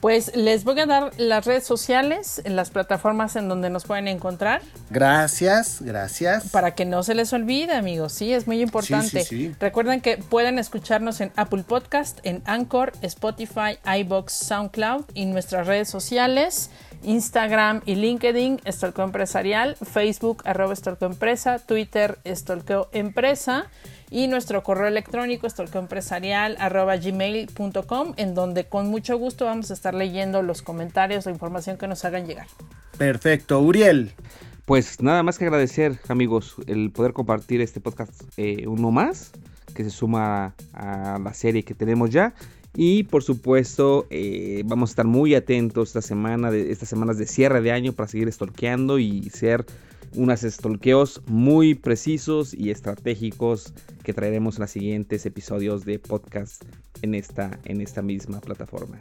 Pues 0.00 0.34
les 0.34 0.64
voy 0.64 0.80
a 0.80 0.86
dar 0.86 1.12
las 1.18 1.44
redes 1.44 1.64
sociales, 1.64 2.40
las 2.46 2.70
plataformas 2.70 3.36
en 3.36 3.48
donde 3.48 3.68
nos 3.68 3.84
pueden 3.84 4.08
encontrar. 4.08 4.62
Gracias, 4.88 5.82
gracias. 5.82 6.48
Para 6.50 6.74
que 6.74 6.86
no 6.86 7.02
se 7.02 7.14
les 7.14 7.32
olvide, 7.32 7.74
amigos, 7.74 8.12
sí, 8.12 8.32
es 8.32 8.46
muy 8.46 8.62
importante. 8.62 9.54
Recuerden 9.60 10.00
que 10.00 10.16
pueden 10.16 10.58
escucharnos 10.58 11.20
en 11.20 11.32
Apple 11.36 11.64
Podcast, 11.64 12.18
en 12.22 12.42
Anchor, 12.46 12.92
Spotify, 13.02 13.78
iBox, 13.98 14.32
SoundCloud 14.32 15.04
y 15.14 15.26
nuestras 15.26 15.66
redes 15.66 15.88
sociales. 15.88 16.70
Instagram 17.02 17.80
y 17.86 17.94
LinkedIn, 17.94 18.60
Estolqueo 18.64 19.06
Empresarial, 19.06 19.76
Facebook, 19.76 20.42
arroba 20.44 20.74
Empresa, 21.00 21.58
Twitter, 21.58 22.18
Estolqueo 22.24 22.90
Empresa 22.92 23.68
y 24.10 24.26
nuestro 24.26 24.62
correo 24.62 24.88
electrónico 24.88 25.46
gmail.com 27.02 28.12
en 28.16 28.34
donde 28.34 28.64
con 28.64 28.88
mucho 28.88 29.16
gusto 29.16 29.44
vamos 29.44 29.70
a 29.70 29.74
estar 29.74 29.94
leyendo 29.94 30.42
los 30.42 30.62
comentarios 30.62 31.26
o 31.26 31.30
información 31.30 31.78
que 31.78 31.86
nos 31.86 32.04
hagan 32.04 32.26
llegar. 32.26 32.46
Perfecto, 32.98 33.60
Uriel. 33.60 34.12
Pues 34.66 35.00
nada 35.00 35.22
más 35.22 35.38
que 35.38 35.44
agradecer 35.44 35.98
amigos 36.08 36.56
el 36.66 36.90
poder 36.90 37.12
compartir 37.12 37.60
este 37.60 37.80
podcast 37.80 38.22
eh, 38.36 38.66
uno 38.66 38.90
más 38.90 39.32
que 39.74 39.84
se 39.84 39.90
suma 39.90 40.54
a 40.72 41.18
la 41.18 41.34
serie 41.34 41.64
que 41.64 41.74
tenemos 41.74 42.10
ya 42.10 42.34
Y 42.74 43.04
por 43.04 43.22
supuesto, 43.22 44.06
eh, 44.10 44.62
vamos 44.66 44.90
a 44.90 44.92
estar 44.92 45.06
muy 45.06 45.34
atentos 45.34 45.88
esta 45.88 46.02
semana, 46.02 46.50
de, 46.50 46.70
estas 46.70 46.88
semanas 46.88 47.18
de 47.18 47.26
cierre 47.26 47.60
de 47.62 47.72
año 47.72 47.92
para 47.92 48.08
seguir 48.08 48.32
stalkeando 48.32 48.98
y 48.98 49.30
ser 49.30 49.66
unos 50.14 50.40
stalkeos 50.40 51.22
muy 51.26 51.74
precisos 51.74 52.54
y 52.54 52.70
estratégicos 52.70 53.72
que 54.02 54.12
traeremos 54.12 54.56
en 54.56 54.62
los 54.62 54.70
siguientes 54.70 55.26
episodios 55.26 55.84
de 55.84 55.98
podcast 55.98 56.64
en 57.02 57.14
esta, 57.14 57.58
en 57.64 57.80
esta 57.80 58.02
misma 58.02 58.40
plataforma. 58.40 58.98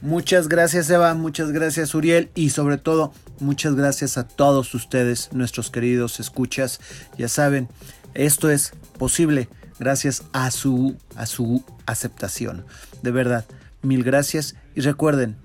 Muchas 0.00 0.48
gracias 0.48 0.88
Eva, 0.90 1.14
muchas 1.14 1.52
gracias 1.52 1.94
Uriel 1.94 2.30
y 2.34 2.50
sobre 2.50 2.78
todo 2.78 3.12
muchas 3.40 3.74
gracias 3.74 4.18
a 4.18 4.26
todos 4.26 4.74
ustedes, 4.74 5.30
nuestros 5.32 5.70
queridos 5.70 6.20
escuchas. 6.20 6.80
Ya 7.18 7.28
saben, 7.28 7.68
esto 8.14 8.50
es 8.50 8.72
posible 8.98 9.48
gracias 9.78 10.24
a 10.32 10.50
su, 10.50 10.96
a 11.16 11.26
su 11.26 11.64
aceptación. 11.86 12.64
De 13.02 13.10
verdad, 13.10 13.44
mil 13.82 14.04
gracias 14.04 14.54
y 14.74 14.80
recuerden, 14.80 15.36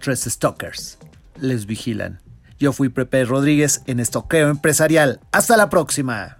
tres 0.00 0.22
stalkers 0.22 0.98
les 1.40 1.66
vigilan. 1.66 2.20
Yo 2.60 2.74
fui 2.74 2.90
Pepe 2.90 3.24
Rodríguez 3.24 3.80
en 3.86 4.00
Estoqueo 4.00 4.50
Empresarial. 4.50 5.18
Hasta 5.32 5.56
la 5.56 5.70
próxima. 5.70 6.39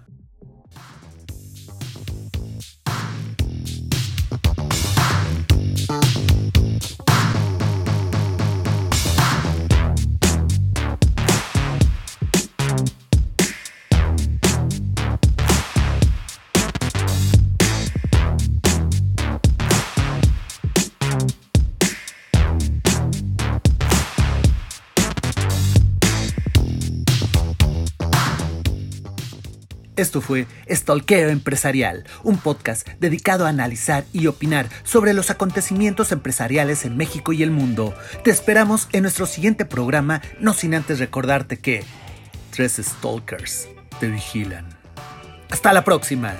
Esto 30.01 30.19
fue 30.19 30.47
Stalkeo 30.67 31.29
Empresarial, 31.29 32.05
un 32.23 32.37
podcast 32.37 32.87
dedicado 32.99 33.45
a 33.45 33.49
analizar 33.49 34.03
y 34.11 34.25
opinar 34.25 34.67
sobre 34.81 35.13
los 35.13 35.29
acontecimientos 35.29 36.11
empresariales 36.11 36.85
en 36.85 36.97
México 36.97 37.33
y 37.33 37.43
el 37.43 37.51
mundo. 37.51 37.93
Te 38.23 38.31
esperamos 38.31 38.87
en 38.93 39.03
nuestro 39.03 39.27
siguiente 39.27 39.63
programa, 39.63 40.23
no 40.39 40.55
sin 40.55 40.73
antes 40.73 40.97
recordarte 40.97 41.59
que 41.59 41.83
tres 42.49 42.81
stalkers 42.83 43.69
te 43.99 44.07
vigilan. 44.07 44.65
Hasta 45.51 45.71
la 45.71 45.83
próxima. 45.83 46.33